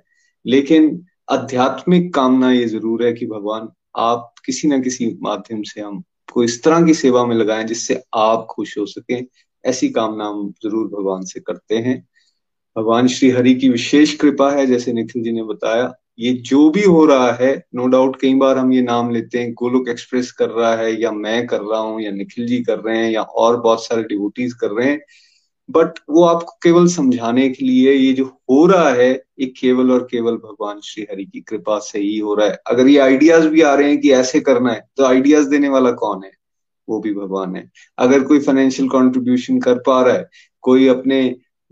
[0.46, 6.02] लेकिन आध्यात्मिक कामना ये ज़रूर है कि भगवान, आप किसी ना किसी माध्यम से हम
[6.32, 9.24] को इस तरह की सेवा में लगाएँ जिससे आप खुश हो सकें।
[9.64, 11.96] ऐसी कामना हम ज़रूर भगवान से करते हैं।
[12.76, 16.82] भगवान श्री हरि की विशेष कृपा है, जैसे निखिल जी ने बताया ये जो भी
[16.82, 20.50] हो रहा है नो डाउट कई बार हम ये नाम लेते हैं गोलोक एक्सप्रेस कर
[20.50, 23.60] रहा है या मैं कर रहा हूँ या निखिल जी कर रहे हैं या और
[23.60, 25.00] बहुत सारे डिवोटीज कर रहे हैं।
[25.68, 29.10] बट वो आपको केवल समझाने के लिए ये जो हो रहा है,
[29.40, 32.88] ये केवल और केवल भगवान श्री हरि की कृपा से ही हो रहा है। अगर
[32.88, 36.24] ये आइडियाज़ भी आ रहे हैं कि ऐसे करना है तो आइडियाज़ देने वाला कौन
[36.24, 36.30] है?
[36.88, 40.28] वो भी भगवान है। अगर कोई फाइनेंशियल कंट्रीब्यूशन कर पा रहा है,
[40.62, 41.22] कोई अपने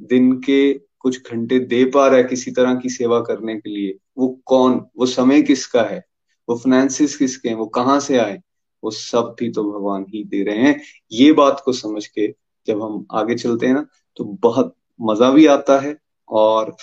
[0.00, 3.98] दिन के कुछ घंटे दे पा रहा है किसी तरह की सेवा करने के लिए
[4.16, 6.04] वो कौन, वो समय किसका है,
[6.48, 8.40] वो फाइनेंसिस किसके हैं, वो कहाँ से आए,
[8.82, 10.80] वो सब भी तो भगवान ही दे रहे हैं।
[11.12, 12.28] ये बात को समझ के
[12.66, 13.86] जब हम आगे चलते हैं ना
[14.16, 15.96] तो बहुत मज़ा भी आता है
[16.28, 16.74] और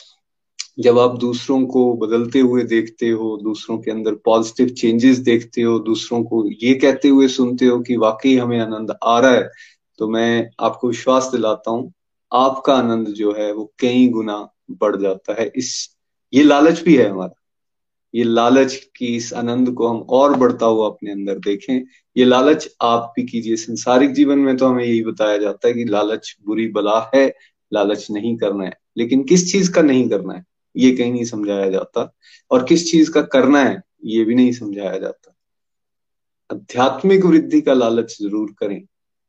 [0.79, 5.77] जब आप दूसरों को बदलते हुए देखते हो, दूसरों के अंदर पॉजिटिव चेंजेस देखते हो,
[5.79, 9.49] दूसरों को ये कहते हुए सुनते हो कि वाकई हमें आनंद आ रहा है
[9.99, 11.91] तो मैं आपको विश्वास दिलाता हूँ,
[12.31, 14.37] आपका आनंद जो है वो कई गुना
[14.71, 15.71] बढ़ जाता है। इस
[16.33, 17.35] ये लालच भी है हमारा।
[18.15, 21.85] ये लालच की इस आनंद को हम और बढ़ता हुआ अपने अंदर देखें।
[22.17, 25.85] ये लालच आप भी कीजिए। संसारिक जीवन में तो हमें यही बताया जाता है कि
[25.85, 27.33] लालच बुरी बला है,
[27.73, 30.45] लालच नहीं करना है। लेकिन किस चीज़ का नहीं करना है,
[30.77, 32.13] ये कहीं नहीं समझाया जाता।
[32.51, 35.35] और किस चीज़ का करना है, ये भी नहीं समझाया जाता।
[36.51, 38.83] आध्यात्मिक वृद्धि का लालच ज़रूर करें।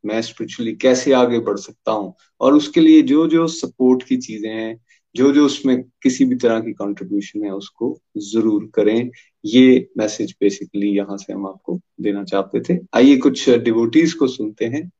[0.05, 2.15] मैं स्पिरिचुअली कैसे आगे बढ़ सकता हूँ?
[2.41, 4.81] और उसके लिए जो जो सपोर्ट की चीज़ें हैं
[5.15, 9.09] जो जो उसमें किसी भी तरह की कंट्रीब्यूशन है, उसको ज़रूर करें।
[9.45, 14.65] ये मैसेज बेसिकली यहाँ से हम आपको देना चाहते थे। आइए कुछ डिवोटीज को सुनते
[14.65, 14.91] हैं।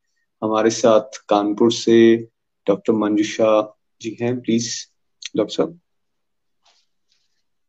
[0.42, 2.16] हमारे साथ कानपुर से
[2.68, 4.70] डॉक्टर मंजुषा जी हैं प्लीज़
[5.38, 5.80] डॉक्टर साहब।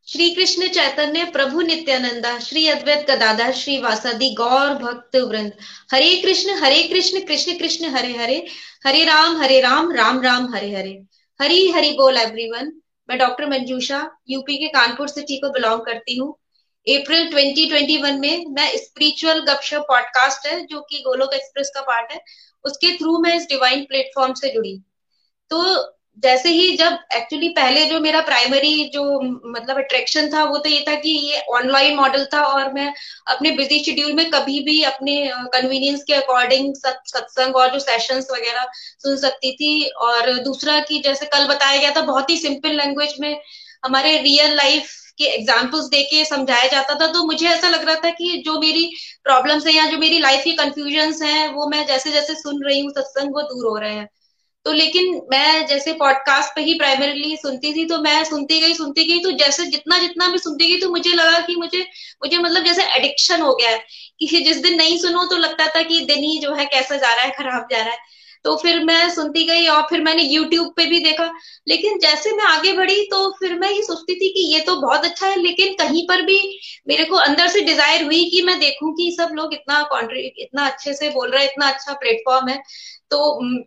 [0.08, 5.52] श्री कृष्ण चैतन्य, प्रभु नित्यानंदा, श्री अद्वैत गदाधर, श्री वासादी, गौर भक्त वृंद।
[5.92, 8.46] हरे कृष्ण हरे कृष्ण कृष्ण कृष्ण, हरे हरे।
[8.86, 11.02] हरे राम हरे राम राम राम, हरे हरे।
[11.40, 12.72] हरी हरी बोल एवरीवन
[13.08, 16.32] मैं डॉक्टर मंजूषा यूपी के कानपुर सिटी को बिलोंग करती हूँ।
[16.86, 22.20] अप्रैल 2021 में मैं स्पिरिचुअल गपशप पॉडकास्ट है, जो कि गोलोक एक्सप्रेस का पार्ट है।
[22.64, 24.82] उसके थ्रू मैं इस डिवाइन प्लेटफॉर्म से जुड़ी।
[25.50, 25.62] तो
[26.18, 29.02] जैसे ही जब एक्चुअली पहले जो मेरा प्राइमरी जो
[29.50, 32.92] मतलब अट्रैक्शन था, वो तो ये था कि ये ऑनलाइन मॉडल था और मैं
[33.28, 35.14] अपने बिज़ी शेड्यूल में कभी भी अपने
[35.54, 38.66] कन्वीनियंस के अकॉर्डिंग सत्संग और जो सेशंस वगैरह
[38.98, 43.14] सुन सकती थी। और दूसरा कि जैसे कल बताया गया था, बहुत ही सिंपल लैंग्वेज
[43.20, 43.34] में
[43.84, 48.10] हमारे रियल लाइफ के एग्जाम्पल्स देके समझाया जाता था। तो मुझे ऐसा लग रहा था
[48.12, 48.84] कि जो मेरी
[49.24, 52.80] प्रॉब्लम्स है या जो मेरी लाइफ की कंफ्यूजन है, वो मैं जैसे जैसे सुन रही
[52.80, 54.08] हूँ, सत्संग वो दूर हो रहे हैं।
[54.64, 59.04] तो लेकिन मैं जैसे पॉडकास्ट पे ही प्राइमरीली सुनती थी तो मैं सुनती गई सुनती
[59.04, 61.78] गई तो जैसे जितना जितना भी सुनती गई तो मुझे लगा कि मुझे
[62.24, 63.84] मुझे मतलब जैसे एडिक्शन हो गया है
[64.20, 67.12] कि जिस दिन नहीं सुनो तो लगता था कि दिन ही जो है कैसा जा
[67.14, 67.98] रहा है, खराब जा रहा है।
[68.44, 71.30] तो फिर मैं सुनती गई और फिर मैंने यूट्यूब पे भी देखा।
[71.68, 75.04] लेकिन जैसे मैं आगे बढ़ी तो फिर मैं ये सोचती थी कि ये तो बहुत
[75.04, 76.38] अच्छा है, लेकिन कहीं पर भी
[76.88, 80.94] मेरे को अंदर से डिज़ायर हुई कि मैं देखूँ कि सब लोग इतना इतना अच्छे
[80.94, 82.62] से बोल रहे हैं, इतना अच्छा प्लेटफॉर्म है।
[83.12, 83.18] तो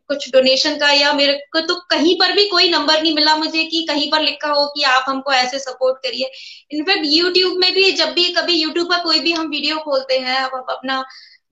[0.10, 3.64] कुछ डोनेशन का या मेरे को तो कहीं पर भी कोई नंबर नहीं मिला मुझे
[3.66, 6.32] कि कहीं पर लिखा हो कि आप हमको ऐसे सपोर्ट करिए।
[6.72, 10.38] इनफैक्ट यूट्यूब में भी जब भी कभी यूट्यूब पर कोई भी हम वीडियो खोलते हैं,
[10.38, 11.04] अब आप अपना,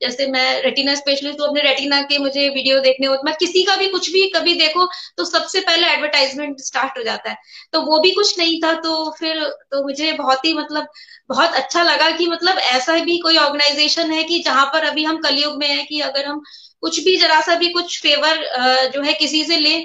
[0.01, 3.75] जैसे मैं रेटिना स्पेशलिस्ट हूँ, अपने रेटिना के मुझे वीडियो देखने हो। मैं किसी का
[3.75, 4.85] भी कुछ भी कभी देखो
[5.17, 7.37] तो सबसे पहले एडवर्टाइजमेंट स्टार्ट हो जाता है।
[7.73, 10.87] तो वो भी कुछ नहीं था तो फिर तो मुझे बहुत ही मतलब
[11.33, 15.17] बहुत अच्छा लगा कि मतलब ऐसा भी कोई ऑर्गेनाइजेशन है कि जहाँ पर अभी हम
[15.21, 16.41] कलयुग में है कि अगर हम
[16.81, 18.43] कुछ भी जरा सा भी कुछ फेवर
[18.89, 19.75] जो है किसी से ले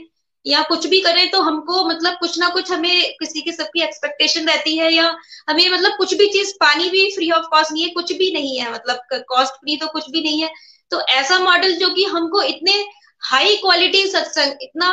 [0.46, 4.46] या कुछ भी करें तो हमको मतलब कुछ ना कुछ हमें किसी की सबकी एक्सपेक्टेशन
[4.48, 5.04] रहती है या
[5.48, 8.58] हमें मतलब कुछ भी चीज़ पानी भी फ्री ऑफ़ कॉस्ट नहीं है, कुछ भी नहीं
[8.58, 10.50] है मतलब कॉस्ट फ्री तो कुछ भी नहीं है।
[10.90, 12.72] तो ऐसा मॉडल जो कि हमको इतने
[13.22, 14.90] हाई क्वालिटी सत्संग, इतना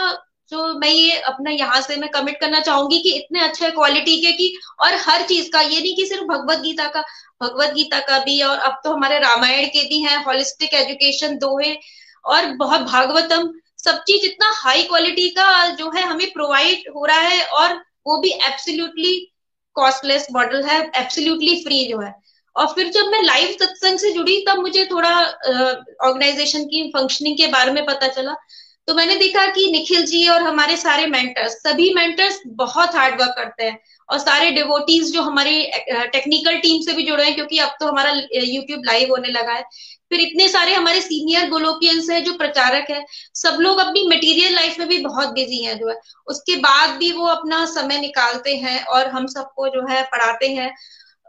[0.52, 4.32] जो मैं ये अपना यहाँ से मैं कमिट करना चाहूँगी कि इतने अच्छे क्वालिटी के
[4.34, 7.02] कि और हर चीज़ का, ये नहीं कि सिर्फ़ भगवत गीता का,
[7.42, 11.76] भगवत गीता का भी और अब तो हमारे रामायण के भी हैं हॉलिस्टिक एजुकेशन दोहे
[12.26, 17.20] और बहुत भागवतम, सब चीज़ इतना हाई क्वालिटी का जो है हमें प्रोवाइड हो रहा
[17.20, 17.74] है और
[18.08, 19.16] वो भी एब्सोल्युटली
[19.76, 22.14] कॉस्टलेस मॉडल है एब्सोल्युटली फ्री जो है।
[22.56, 27.48] और फिर जब मैं लाइव सत्संग से जुड़ी, तब मुझे थोड़ा ऑर्गेनाइजेशन की फंक्शनिंग के
[27.48, 28.36] बारे में पता चला।
[28.88, 33.34] तो मैंने देखा कि निखिल जी और हमारे सारे मेंटर्स सभी मेंटर्स बहुत हार्ड वर्क
[33.38, 33.80] करते हैं
[34.10, 38.12] और सारे डिवोटीज जो हमारी टेक्निकल टीम से भी जुड़े हैं क्योंकि अब तो हमारा
[38.34, 39.64] यूट्यूब लाइव होने लगा है।
[40.10, 43.04] फिर इतने सारे हमारे सीनियर गोलोकियंस हैं जो प्रचारक है,
[43.36, 45.96] सब लोग अपनी मटेरियल लाइफ में भी बहुत बिज़ी हैं जो है।
[46.28, 50.74] उसके बाद भी वो अपना समय निकालते हैं और हम सबको जो है पढ़ाते हैं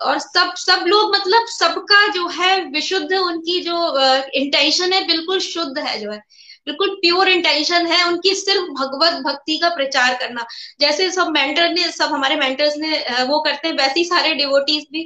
[0.00, 3.98] और सब सब लोग मतलब सबका जो है, विशुद्ध उनकी जो
[4.34, 6.20] इंटेंशन है, बिल्कुल शुद्ध है जो है।
[6.66, 10.46] बिल्कुल प्योर इंटेंशन है उनकी सिर्फ़ भगवत भक्ति का प्रचार करना।
[10.80, 14.86] जैसे सब मेंटर ने, सब हमारे मेंटर्स ने वो करते हैं, वैसे ही सारे डिवोटीज
[14.92, 15.04] भी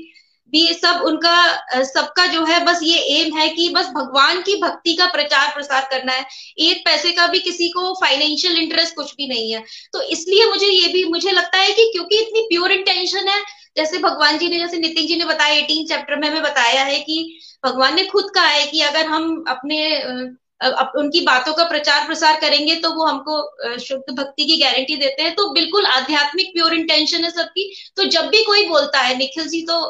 [0.53, 4.95] भी सब उनका सबका जो है बस ये एम है कि बस भगवान की भक्ति
[4.95, 6.25] का प्रचार प्रसार करना है।
[6.61, 10.67] एक पैसे का भी किसी को फाइनेंशियल इंटरेस्ट कुछ भी नहीं है। तो इसलिए मुझे
[10.67, 13.41] ये भी, मुझे लगता है कि क्योंकि इतनी प्योर इंटेंशन है,
[13.77, 16.99] जैसे भगवान जी ने, जैसे नितिन जी ने बताया एटीन चैप्टर में हमें बताया है
[17.01, 19.79] कि भगवान ने खुद कहा है कि अगर हम अपने
[20.61, 25.35] उनकी बातों का प्रचार प्रसार करेंगे तो वो हमको शुद्ध भक्ति की गारंटी देते हैं।
[25.35, 29.63] तो बिल्कुल आध्यात्मिक प्योर इंटेंशन है सबकी। तो जब भी कोई बोलता है, निखिल जी
[29.63, 29.81] तो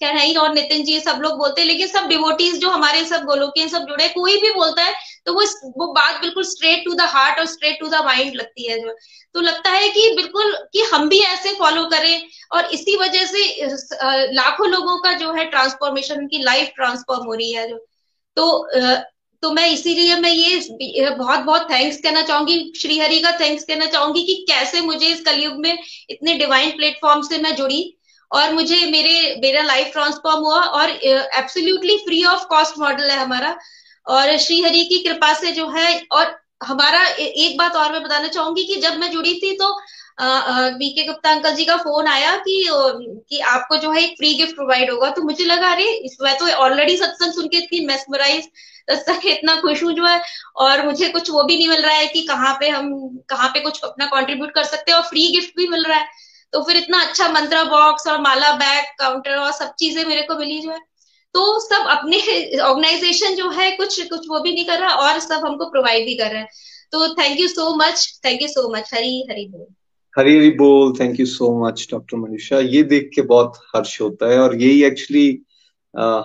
[0.00, 3.22] क्या नहीं और नितिन जी सब लोग बोलते हैं, लेकिन सब डिवोटीज जो हमारे, सब
[3.24, 4.94] गोलोकी सब जुड़े कोई भी बोलता है
[5.26, 5.44] तो वो
[5.76, 8.94] वो बात बिल्कुल स्ट्रेट टू द हार्ट और स्ट्रेट टू द माइंड लगती है। जो
[9.34, 14.32] तो लगता है कि बिल्कुल, कि हम भी ऐसे फॉलो करें और इसी वजह से
[14.32, 17.78] लाखों लोगों का जो है ट्रांसफॉर्मेशन उनकी लाइफ ट्रांसफॉर्म हो रही है। जो
[18.36, 18.46] तो
[19.42, 24.22] तो मैं इसीलिए मैं ये बहुत बहुत थैंक्स कहना चाहूँगी, श्रीहरि का थैंक्स कहना चाहूँगी
[24.22, 25.78] कि कैसे मुझे इस कलयुग में
[26.10, 27.82] इतने डिवाइन प्लेटफॉर्म से मैं जुड़ी
[28.30, 33.56] और मुझे मेरे, मेरा लाइफ ट्रांसफॉर्म हुआ और absolutely free of cost model है हमारा।
[34.06, 36.34] और श्रीहरि की कृपा से जो है और
[36.64, 39.72] हमारा एक बात और मैं बताना चाहूँगी कि जब मैं जुड़ी थी तो
[40.18, 42.64] बीके गुप्ता अंकल जी का फ़ोन आया कि
[43.30, 45.84] कि आपको जो है एक फ्री गिफ्ट प्रोवाइड होगा। तो मुझे लगा, अरे
[46.22, 48.48] मैं तो ऑलरेडी सत्संग सुन के इतनी मेस्मराइज
[48.90, 50.20] सत्संग इतना खुश हूँ जो है,
[50.56, 52.90] और मुझे कुछ वो भी नहीं मिल रहा है कि कहाँ पे हम,
[53.28, 56.06] कहाँ पे कुछ अपना कंट्रीब्यूट कर सकते हैं और फ्री गिफ्ट भी मिल रहा है।
[56.52, 60.38] तो फिर इतना अच्छा मंत्रा बॉक्स और माला बैग काउंटर और सब चीज़ें मेरे को
[60.38, 60.78] मिली जो है।
[61.34, 62.18] तो सब अपने
[62.60, 66.14] ऑर्गेनाइजेशन जो है, कुछ कुछ वो भी नहीं कर रहा और सब हमको प्रोवाइड भी
[66.16, 66.48] कर रहा है।
[66.92, 69.66] तो thank you so much thank you so much Hari Hari बोल।
[70.16, 72.58] हरी हरी बोल thank you so much doctor Manisha.
[72.58, 75.28] ये देख के बहुत हर्ष होता है और यही एक्चुअली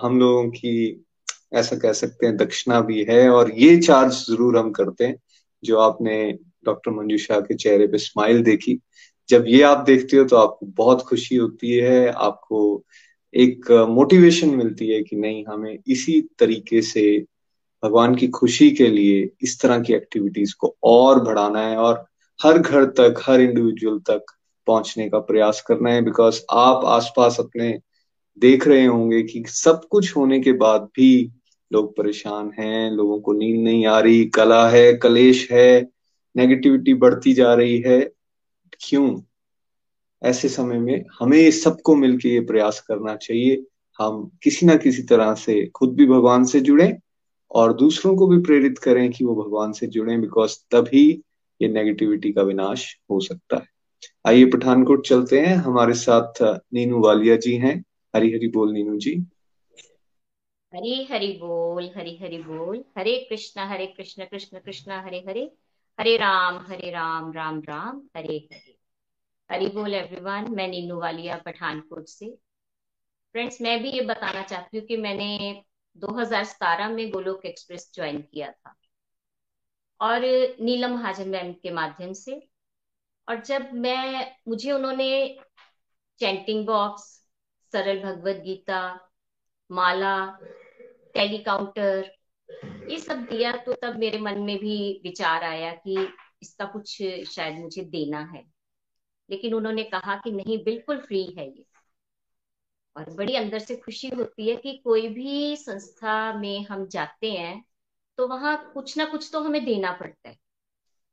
[0.02, 1.04] हम लोगों की
[1.54, 5.16] ऐसा कह सकते हैं, दक्षिणा भी है और ये चार्ज ज़रूर हम करते हैं,
[5.62, 6.16] जो आपने
[6.64, 8.78] डॉक्टर मंजूषा के चेहरे पे स्माइल देखी।
[9.28, 12.84] जब ये आप देखते हो तो आपको बहुत खुशी होती है, आपको
[13.34, 17.04] एक मोटिवेशन मिलती है कि नहीं, हमें इसी तरीके से
[17.82, 22.04] भगवान की खुशी के लिए इस तरह की एक्टिविटीज़ को और बढ़ाना है और
[22.42, 24.24] हर घर तक, हर इंडिविजुअल तक
[24.66, 27.78] पहुँचने का प्रयास करना है बिकॉज़ आप आसपास अपने
[28.38, 31.32] देख रहे होंगे कि सब कुछ होने के बाद भी
[31.72, 35.88] लोग परेशान हैं, लोगों को नींद नहीं आ रही, कला है, कलेश है
[36.36, 38.12] नेगेटिविटी बढ़ती जा रही है।
[38.80, 39.20] क्यों?
[40.22, 43.64] ऐसे समय में हमें सबको मिलकर ये प्रयास करना चाहिए।
[44.00, 46.98] हम किसी ना किसी तरह से खुद भी भगवान से जुड़े
[47.50, 51.22] और दूसरों को भी प्रेरित करें कि वो भगवान से जुड़े बिकॉज़ तभी
[51.62, 53.66] ये नेगेटिविटी का विनाश हो सकता है।
[54.26, 56.42] आइए पठानकोट चलते हैं। हमारे साथ
[56.74, 57.84] नीनू वालिया जी हैं।
[58.16, 59.26] हरी हरी बोल नीनू जी।
[60.74, 65.52] हरी हरि बोल, हरी हरि बोल। हरे कृष्ण हरे कृष्ण कृष्ण कृष्ण, हरे हरे।
[66.00, 68.76] हरे राम हरे राम राम राम, हरे हरे।
[69.52, 72.26] हरी बोल एवरीवन मैं नीनू वालिया पठानकोट से।
[73.32, 75.62] फ्रेंड्स मैं भी ये बताना चाहती हूँ कि मैंने
[75.96, 78.74] 2017 में गोलोक एक्सप्रेस ज्वाइन किया था।
[80.02, 80.20] और
[80.60, 82.48] नीलम हाजन मैम के माध्यम से।
[83.28, 85.38] और जब मैं, मुझे उन्होंने
[86.18, 87.02] चैंटिंग बॉक्स,
[87.72, 89.08] सरल भगवत गीता,
[89.70, 90.26] माला
[91.14, 92.10] टेली काउंटर
[92.88, 96.08] ये सब दिया तो तब मेरे मन में भी विचार आया कि
[96.42, 98.44] इसका कुछ शायद मुझे देना है।
[99.30, 101.64] लेकिन उन्होंने कहा कि नहीं, बिल्कुल फ्री है ये।
[102.96, 107.64] और बड़ी अंदर से खुशी होती है कि कोई भी संस्था में हम जाते हैं
[108.22, 110.36] तो वहाँ कुछ ना कुछ तो हमें देना पड़ता है।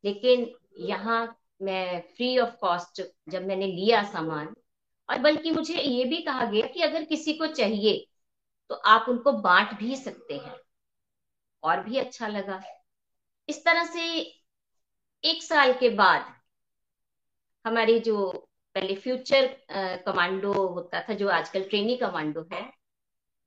[0.04, 0.46] लेकिन
[0.80, 1.22] यहाँ
[1.62, 4.54] मैं फ्री ऑफ़ कॉस्ट जब मैंने लिया सामान,
[5.10, 8.06] और बल्कि मुझे ये भी कहा गया कि अगर किसी को चाहिए
[8.70, 10.56] तो आप उनको बांट भी सकते हैं।
[11.64, 12.62] और भी अच्छा लगा।
[13.50, 14.08] इस तरह से
[15.24, 16.34] एक साल के बाद
[17.66, 18.32] हमारी जो
[18.76, 19.56] पहले फ्यूचर
[20.06, 22.70] कमांडो होता था, जो आजकल ट्रेनी कमांडो है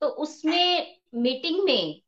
[0.03, 2.03] तो उसमें मीटिंग में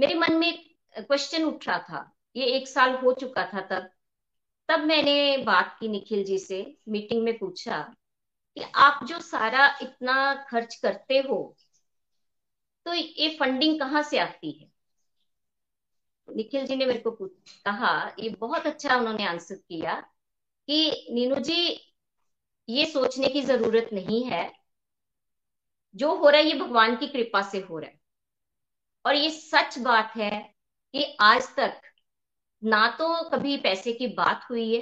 [0.00, 0.52] मेरे मन में
[0.96, 3.90] क्वेश्चन उठ रहा था। ये एक साल हो चुका था तब।
[4.68, 7.80] तब मैंने बात की निखिल जी से मीटिंग में पूछा
[8.56, 11.56] कि आप जो सारा इतना खर्च करते हो
[12.86, 14.70] तो ये फंडिंग कहाँ से आती है?
[16.28, 19.94] निखिल जी ने मेरे को कहा, ये बहुत अच्छा उन्होंने आंसर किया
[20.68, 21.94] कि, नीनू जी,
[22.68, 24.52] ये सोचने की ज़रूरत नहीं है।
[25.94, 27.99] जो हो रहा है, ये भगवान की कृपा से हो रहा है।
[29.04, 30.30] और ये सच बात है
[30.94, 31.80] कि आज तक
[32.62, 34.80] ना तो कभी पैसे की बात हुई है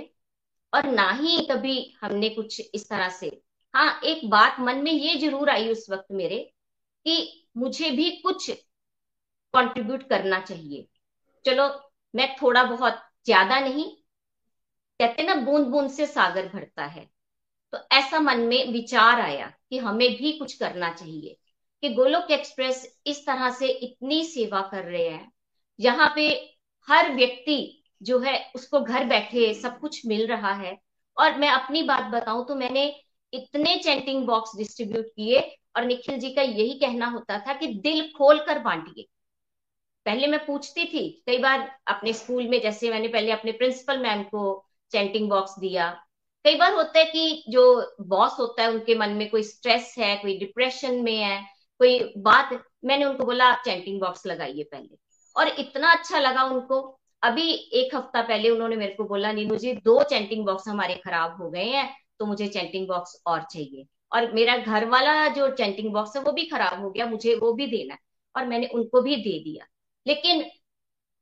[0.72, 3.28] और ना ही कभी हमने कुछ इस तरह से।
[3.74, 6.38] हाँ एक बात मन में ये ज़रूर आई उस वक्त मेरे
[7.06, 8.50] कि मुझे भी कुछ
[9.54, 10.86] कंट्रीब्यूट करना चाहिए।
[11.44, 11.68] चलो,
[12.14, 13.84] मैं थोड़ा बहुत ज़्यादा नहीं,
[15.00, 17.04] कहते ना बूंद बूंद से सागर भरता है।
[17.72, 21.36] तो ऐसा मन में विचार आया कि हमें भी कुछ करना चाहिए।
[21.82, 25.30] कि गोलोक एक्सप्रेस इस तरह से इतनी सेवा कर रहे हैं।
[25.78, 26.28] यहाँ पे
[26.88, 30.76] हर व्यक्ति जो है, उसको घर बैठे सब कुछ मिल रहा है।
[31.16, 32.84] और मैं अपनी बात बताऊँ तो मैंने
[33.32, 35.40] इतने चैंटिंग बॉक्स डिस्ट्रीब्यूट किए
[35.76, 39.06] और निखिल जी का यही कहना होता था कि दिल खोल कर बांटिए।
[40.06, 44.22] पहले मैं पूछती थी, कई बार अपने स्कूल में जैसे मैंने पहले अपने प्रिंसिपल मैम
[44.22, 45.90] को चैंटिंग बॉक्स दिया।
[46.44, 50.16] कई बार होता है कि जो बॉस होता है, उनके मन में कोई स्ट्रेस है,
[50.16, 52.50] कोई डिप्रेशन में है कोई बात,
[52.84, 54.98] मैंने उनको बोला आप चैंटिंग बॉक्स लगाइए पहले।
[55.36, 59.72] और इतना अच्छा लगा उनको। अभी एक हफ़्ता पहले उन्होंने मेरे को बोला, नीनू जी,
[59.74, 64.32] दो चैंटिंग बॉक्स हमारे खराब हो गए हैं तो मुझे चैंटिंग बॉक्स और चाहिए। और
[64.32, 67.66] मेरा घर वाला जो चैंटिंग बॉक्स है, वो भी खराब हो गया, मुझे वो भी
[67.66, 68.00] देना है।
[68.36, 69.66] और मैंने उनको भी दे दिया।
[70.06, 70.44] लेकिन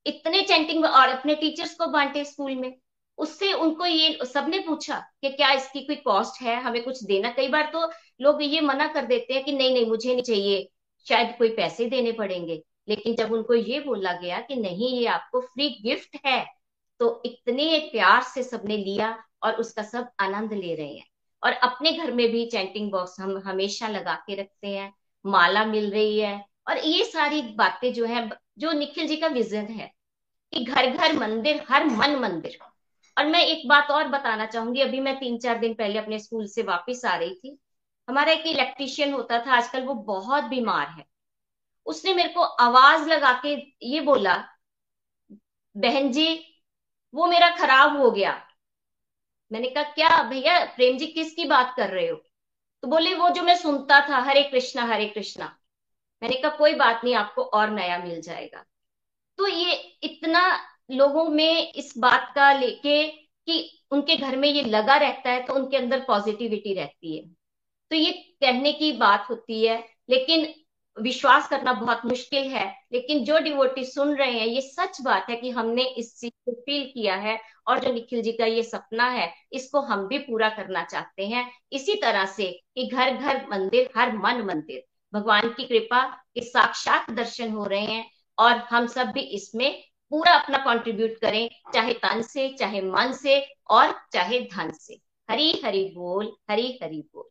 [0.06, 2.74] इतने चैंटिंग और अपने टीचर्स को बांटे स्कूल में।
[3.18, 6.60] उससे उनको ये सबने पूछा कि क्या इसकी कोई कॉस्ट है?
[6.62, 7.30] हमें कुछ देना?
[7.30, 7.90] कई बार तो
[8.20, 10.68] लोग ये मना कर देते हैं कि नहीं नहीं, मुझे नहीं चाहिए।
[11.06, 15.40] शायद कोई पैसे देने पड़ेंगे। लेकिन जब उनको ये बोला गया कि नहीं, ये आपको
[15.40, 16.44] फ्री गिफ्ट है
[17.00, 21.06] तो इतने प्यार से सबने लिया और उसका सब आनंद ले रहे हैं।
[21.42, 24.92] और अपने घर में भी चैंटिंग बॉक्स हम हमेशा लगा के रखते हैं।
[25.26, 29.66] माला मिल रही है। और ये सारी बातें जो है, जो निखिल जी का विजन
[29.66, 29.90] है
[30.52, 32.58] कि घर घर मंदिर, हर मन मंदिर
[33.18, 36.46] और मैं एक बात और बताना चाहूँगी। अभी मैं तीन चार दिन पहले अपने स्कूल
[36.46, 37.58] से वापस आ रही थी।
[38.08, 41.06] हमारा एक इलेक्ट्रिशियन होता था, आजकल वो बहुत बीमार है।
[41.86, 44.48] उसने मेरे को आवाज़ लगा के ये बोला,
[45.76, 46.44] बहन जी,
[47.14, 48.42] वो मेरा खराब हो गया।
[49.52, 52.16] मैंने कहा, क्या भैया, प्रेम जी किसकी बात कर रहे हो?
[52.82, 55.58] तो बोले, वो जो मैं सुनता था, हरे कृष्णा हरे कृष्णा।
[56.22, 58.64] मैंने कहा, कोई बात नहीं, आपको और नया मिल जाएगा।
[59.38, 64.96] तो ये इतना लोगों में इस बात का लेके कि उनके घर में ये लगा
[64.96, 67.24] रहता है तो उनके अंदर पॉजिटिविटी रहती है।
[67.90, 68.10] तो ये
[68.40, 70.46] कहने की बात होती है, लेकिन
[70.96, 75.36] विश्वास करना बहुत मुश्किल है। लेकिन जो डिवोटी सुन रहे हैं, ये सच बात है
[75.36, 79.08] कि हमने इस चीज़ को फील किया है और जो निखिल जी का ये सपना
[79.08, 83.90] है, इसको हम भी पूरा करना चाहते हैं। इसी तरह से कि घर घर मंदिर,
[83.96, 84.82] हर मन मंदिर,
[85.12, 86.02] भगवान की कृपा
[86.34, 88.04] के साक्षात दर्शन हो रहे हैं
[88.38, 93.46] और हम सब भी इसमें पूरा अपना कंट्रीब्यूट करें, चाहे तन से, चाहे मन से,
[93.70, 95.00] और चाहे धन से।
[95.30, 97.24] हरी हरी बोल, हरी हरी बोल।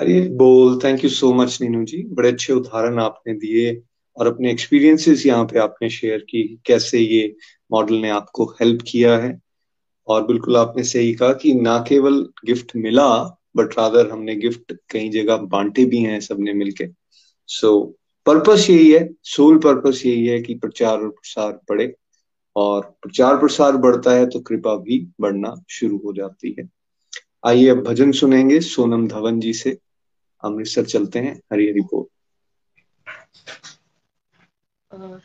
[0.00, 2.02] हरी बोल। Thank you so much Ninu ji.
[2.02, 3.82] बड़े अच्छे उदाहरण आपने दिए
[4.16, 7.36] और अपने एक्सपीरियंसेस यहाँ पे आपने शेयर की, कैसे ये
[7.72, 9.40] मॉडल ने आपको हेल्प किया है।
[10.08, 15.08] और बिल्कुल आपने सही कहा कि ना केवल गिफ्ट मिला बट रादर हमने गिफ्ट कई
[15.08, 16.86] जगह बांटे भी हैं सबने मिलके।
[17.46, 17.96] सो
[18.26, 21.94] पर्पस यही है सोल पर्पस यही है कि प्रचार और प्रसार बढ़े।
[22.56, 26.68] और प्रचार प्रसार बढ़ता है तो कृपा भी बढ़ना शुरू हो जाती है।
[27.46, 29.76] आइए अब भजन सुनेंगे सोनम धवन जी से।
[30.42, 32.06] अमृतसर चलते हैं हरी हरी बोल।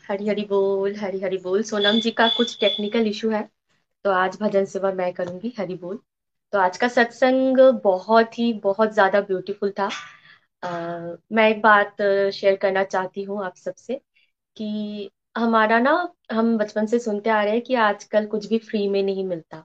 [0.08, 3.48] हरी हरी बोल हरी हरी बोल। सोनम जी का कुछ टेक्निकल इशू है
[4.04, 5.98] तो आज भजन सेवा मैं करूँगी हरी बोल।
[6.52, 9.88] तो आज का सत्संग बहुत ही, बहुत ज़्यादा ब्यूटीफुल था।
[10.62, 11.96] Uh, मैं एक बात
[12.34, 13.94] शेयर करना चाहती हूँ आप सबसे
[14.56, 15.92] कि हमारा ना
[16.32, 19.64] हम बचपन से सुनते आ रहे हैं कि आजकल कुछ भी फ्री में नहीं मिलता।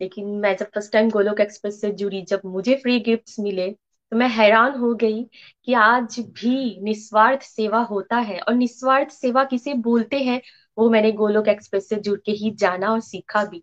[0.00, 3.70] लेकिन मैं जब फ़र्स्ट टाइम गोलोक एक्सप्रेस से जुड़ी जब मुझे फ्री गिफ्ट्स मिले
[4.12, 5.24] तो मैं हैरान हो गई
[5.64, 10.40] कि आज भी निस्वार्थ सेवा होता है। और निस्वार्थ सेवा किसे बोलते हैं
[10.78, 13.62] वो मैंने गोलोक एक्सप्रेस से जुड़ के ही जाना और सीखा भी।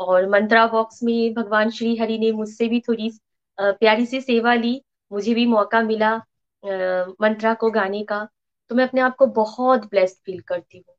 [0.00, 3.10] और मंत्रा बॉक्स में भगवान श्री हरि ने मुझसे भी थोड़ी
[3.58, 4.80] प्यारी सी सेवा ली।
[5.10, 6.16] मुझे भी मौका मिला
[7.20, 8.26] मंत्रा को गाने का
[8.70, 10.94] तो मैं अपने आप को बहुत ब्लेस्ड फील करती हूँ।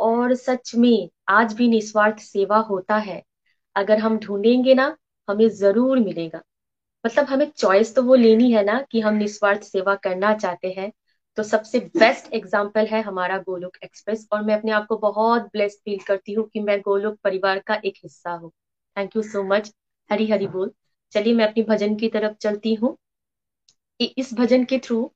[0.00, 3.22] और सच में, आज भी निस्वार्थ सेवा होता है।
[3.76, 4.96] अगर हम ढूंढेंगे ना,
[5.28, 6.40] हमें ज़रूर मिलेगा।
[7.04, 10.90] मतलब हमें चॉइस तो वो लेनी है ना, कि हम निस्वार्थ सेवा करना चाहते हैं।
[11.38, 15.78] तो सबसे बेस्ट एग्ज़ाम्पल है हमारा गोलोक एक्सप्रेस और मैं अपने आप को बहुत ब्लेस्ड
[15.78, 18.50] फील करती हूँ कि मैं गोलोक परिवार का एक हिस्सा हूँ।
[18.96, 19.72] Thank you so much
[20.10, 20.72] Hari Hari बोल।
[21.12, 22.96] चलिए, मैं अपनी भजन की तरफ़ चलती हूँ।
[24.00, 25.10] इस भजन के थ्रू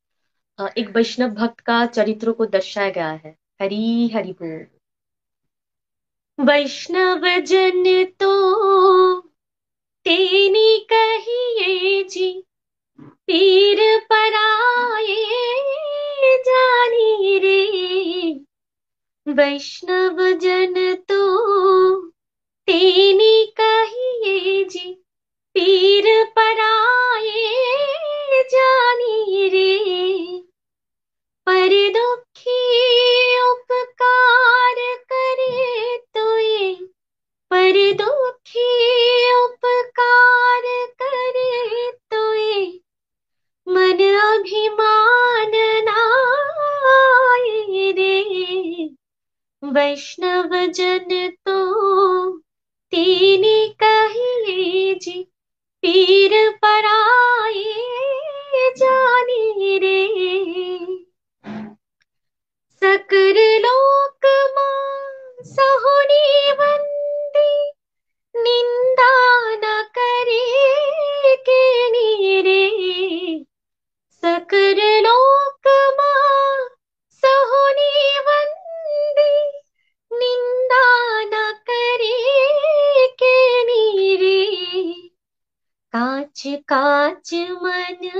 [0.78, 4.66] एक वैष्णव भक्त का चरित्र को दर्शाया गया है। हरी, हरि बोल।
[6.40, 9.20] वैष्णव जन तो
[10.04, 12.44] तेनी कहिए जी
[13.02, 13.78] पीर
[14.12, 15.16] पराए
[16.38, 18.40] जानी रे।
[19.26, 22.10] वैष्णव जन तो
[22.68, 24.92] तेनी कहिए जी
[25.54, 27.46] पीर पराए
[28.52, 29.72] जानी रे।
[31.46, 32.60] पर दुखी
[33.40, 34.76] उपकार
[35.12, 36.26] करे तो
[37.50, 38.72] पर दुखी
[39.34, 40.64] उपकार
[41.02, 42.22] करे तो
[43.66, 45.52] मन अभिमान
[45.88, 48.16] नाए रे।
[49.62, 51.10] वैष्णव जन
[51.46, 51.58] तो
[52.92, 55.18] तीनी कही जी,
[55.82, 57.07] पीर पराए
[62.98, 67.72] सकर लोक माँ सहुनी वंदी,
[68.42, 69.12] निंदा
[69.54, 73.44] न करे के नीरे।
[74.12, 76.68] सकर लोक माँ
[77.10, 79.60] सहुनी वंदी,
[80.12, 84.92] निंदा न करे के नीरे।
[85.96, 88.10] काच काच मन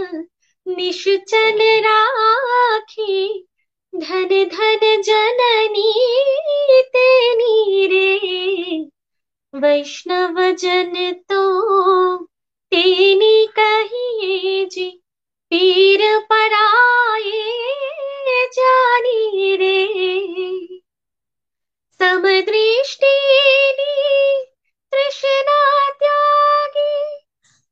[0.68, 3.47] निश्चल राखी
[3.94, 5.92] धन धन जननी
[6.82, 8.18] तेनी रे
[9.54, 11.42] वैष्णव जन तो
[12.70, 14.90] तेनी कहिए जी,
[15.50, 17.42] पीर पराए
[18.52, 19.86] जानी रे।
[21.98, 23.14] समदृष्टि
[24.92, 27.16] तृष्णा त्यागी,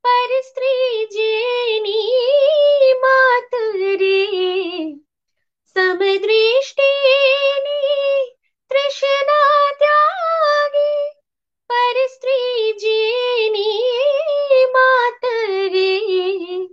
[0.07, 2.03] पर स्त्री जेनी
[2.93, 3.51] मात
[4.01, 5.06] रे।
[5.77, 6.93] समदृष्टि
[8.71, 9.41] तृष्णा
[9.73, 11.11] त्यागी,
[11.71, 13.81] पर स्त्री जेनी
[14.75, 15.25] मात
[15.75, 16.67] रे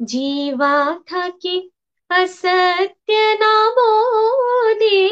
[0.00, 0.74] जीवा
[1.10, 1.70] थकी
[2.10, 5.06] असत्य न बोले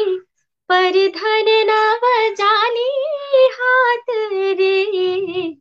[0.69, 2.89] पर धन नव जाली
[3.53, 4.11] हाथ
[4.59, 5.51] रे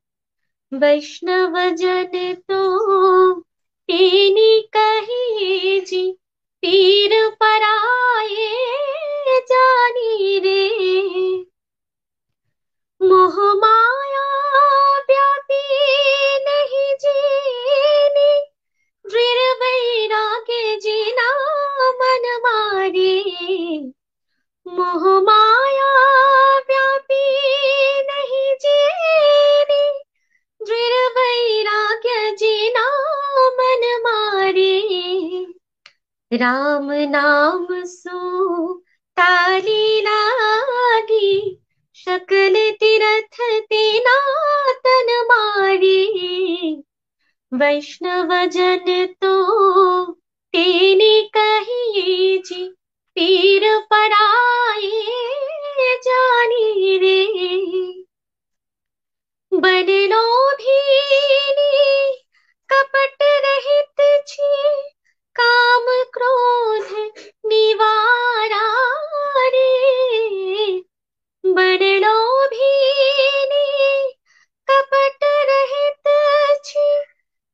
[0.73, 2.63] वैष्णव जन तो
[3.89, 6.17] तेनी कहिए जी
[6.67, 8.47] पीर पराए
[9.41, 10.63] जानी रे।
[13.03, 13.37] मोह
[15.11, 15.63] व्यापी
[16.39, 18.33] नहीं जीनी
[19.11, 21.31] दृढ़ वैराग्य जीना
[21.91, 23.15] मन मारे।
[24.69, 25.95] मोह माया
[36.33, 38.73] राम नाम सो
[39.17, 41.61] ताली लागी
[41.95, 43.39] शकल तीरथ
[43.71, 44.17] तेना
[44.87, 46.83] तन मारी
[47.53, 49.35] वैष्णव जन तो
[50.53, 52.69] तेने कहिए जी,
[53.15, 54.91] पीर पराए
[56.03, 57.17] जानी रे।
[59.53, 61.73] बन लोभीनी
[62.69, 64.96] कपट रहित छी
[65.41, 66.93] काम क्रोध
[67.47, 68.67] निवारा
[69.49, 70.81] रे।
[71.45, 73.61] बन लोभीनी
[74.71, 76.09] कपट रहित
[76.65, 77.05] छी।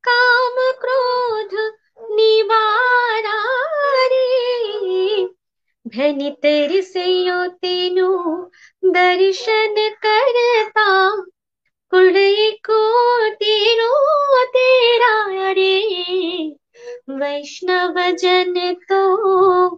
[0.09, 1.55] काम क्रोध
[2.11, 3.57] निवारा
[4.07, 5.27] रे।
[5.87, 8.11] भनित रिसयो तेनु
[8.85, 9.75] दर्शन
[10.07, 11.11] करता।
[11.91, 12.13] कुल
[12.71, 16.62] को तेरो तेरा रे।
[17.11, 19.77] वैष्णव जन तो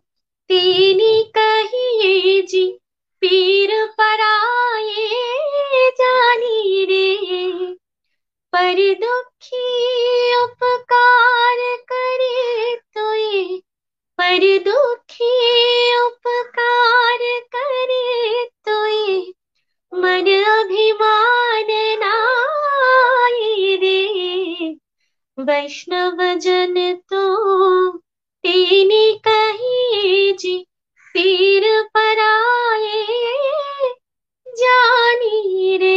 [0.48, 2.78] तेनी कहिए जी,
[3.20, 5.20] पीर पराए
[5.90, 7.14] जानी रे।
[8.52, 11.56] पर दुखी उपकार
[11.92, 13.60] करे तो ये,
[14.18, 15.34] पर दुखी
[15.98, 17.18] उपकार
[17.56, 19.32] करे तो ये,
[19.94, 21.66] मन अभिमान
[22.00, 24.76] नाए रे।
[25.38, 27.22] वैष्णव जन तो
[28.44, 30.56] तेनी कहिए जी
[31.14, 31.62] पीर
[31.96, 33.02] पराए
[34.46, 35.94] जानी रे।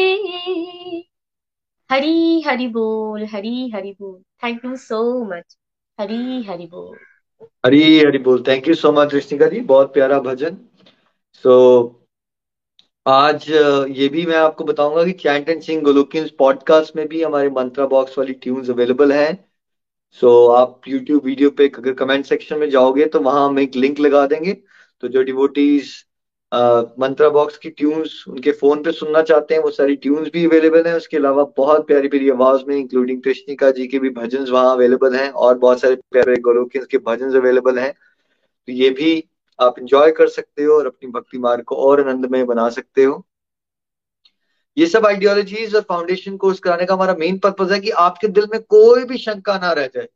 [1.92, 5.58] हरी हरि बोल, हरी हरि बोल। Thank you so much
[6.00, 6.98] Hari Hari बोल।
[7.66, 10.58] हरी हरी बोल। थैंक यू सो मच कृष्णिका जी। बहुत प्यारा भजन।
[11.34, 11.54] सो
[13.08, 13.46] आज
[13.98, 17.86] ये भी मैं आपको बताऊँगा कि चैंट एंड सिंग गोलोकिंस पॉडकास्ट में भी हमारे मंत्रा
[17.88, 19.34] बॉक्स वाली ट्यून्स अवेलेबल हैं।
[20.22, 23.76] सो so, आप यूट्यूब वीडियो पे अगर कमेंट सेक्शन में जाओगे तो वहाँ हम एक
[23.76, 24.54] लिंक लगा देंगे।
[25.04, 25.94] तो जो डिवोटीज
[27.00, 30.88] मंत्रा बॉक्स की ट्यून्स उनके फ़ोन पे सुनना चाहते हैं वो सारी ट्यून्स भी अवेलेबल
[30.88, 34.76] हैं। उसके अलावा बहुत प्यारी प्यारी आवाज़ में इंक्लूडिंग कृष्णिका जी के भी भजन वहाँ
[34.76, 39.24] अवेलेबल हैं और बहुत सारे प्यारे गोलोकियंस के भजन अवेलेबल हैं। तो ये भी
[39.60, 43.26] आप इंजॉय कर सकते हो और अपनी भक्ति मार्ग को और आनंदमय बना सकते हो।
[44.78, 48.48] ये सब आइडियोलॉजीज और फाउंडेशन कोर्स कराने का हमारा मेन पर्पज है कि आपके दिल
[48.54, 50.08] में कोई भी शंका ना रह जाए,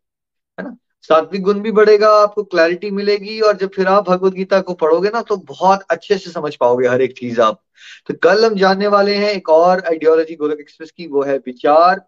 [0.57, 0.75] है ना?
[1.03, 5.09] सात्विक गुण भी बढ़ेगा, आपको क्लैरिटी मिलेगी और जब फिर आप भगवत गीता को पढ़ोगे
[5.09, 7.61] ना तो बहुत अच्छे से समझ पाओगे हर एक चीज़ आप।
[8.07, 12.01] तो कल हम जानने वाले हैं एक और आइडियोलॉजी गोलक एक्सप्रेस की, वो है विचार,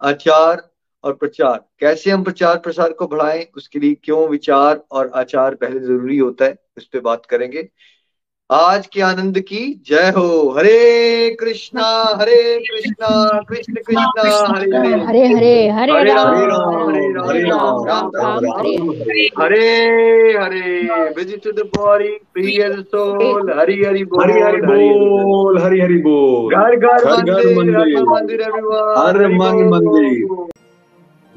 [0.00, 0.68] आचार
[1.04, 5.80] और प्रचार। कैसे हम प्रचार प्रसार को बढ़ाएँ उसके लिए क्यों विचार और आचार पहले
[5.80, 7.68] ज़रूरी होता है उस पर बात करेंगे।
[8.50, 11.86] आज के आनंद की जय हो। Hare Krishna
[12.20, 13.08] Hare Krishna
[13.48, 15.00] Krishna Krishna Hare Hare.
[15.00, 15.24] Hare
[15.68, 16.34] Hare Hare Ram.
[17.28, 19.66] Hare Ram Ram Ram Hare Hare.
[20.38, 26.54] Hare visit the body Priyal soul Hari Hari बोल हरि हरि बोल हरि हरि बोल
[26.54, 27.06] घर घर
[28.08, 28.60] मंदिर हर
[28.98, 30.46] हर हरि मन मंदिर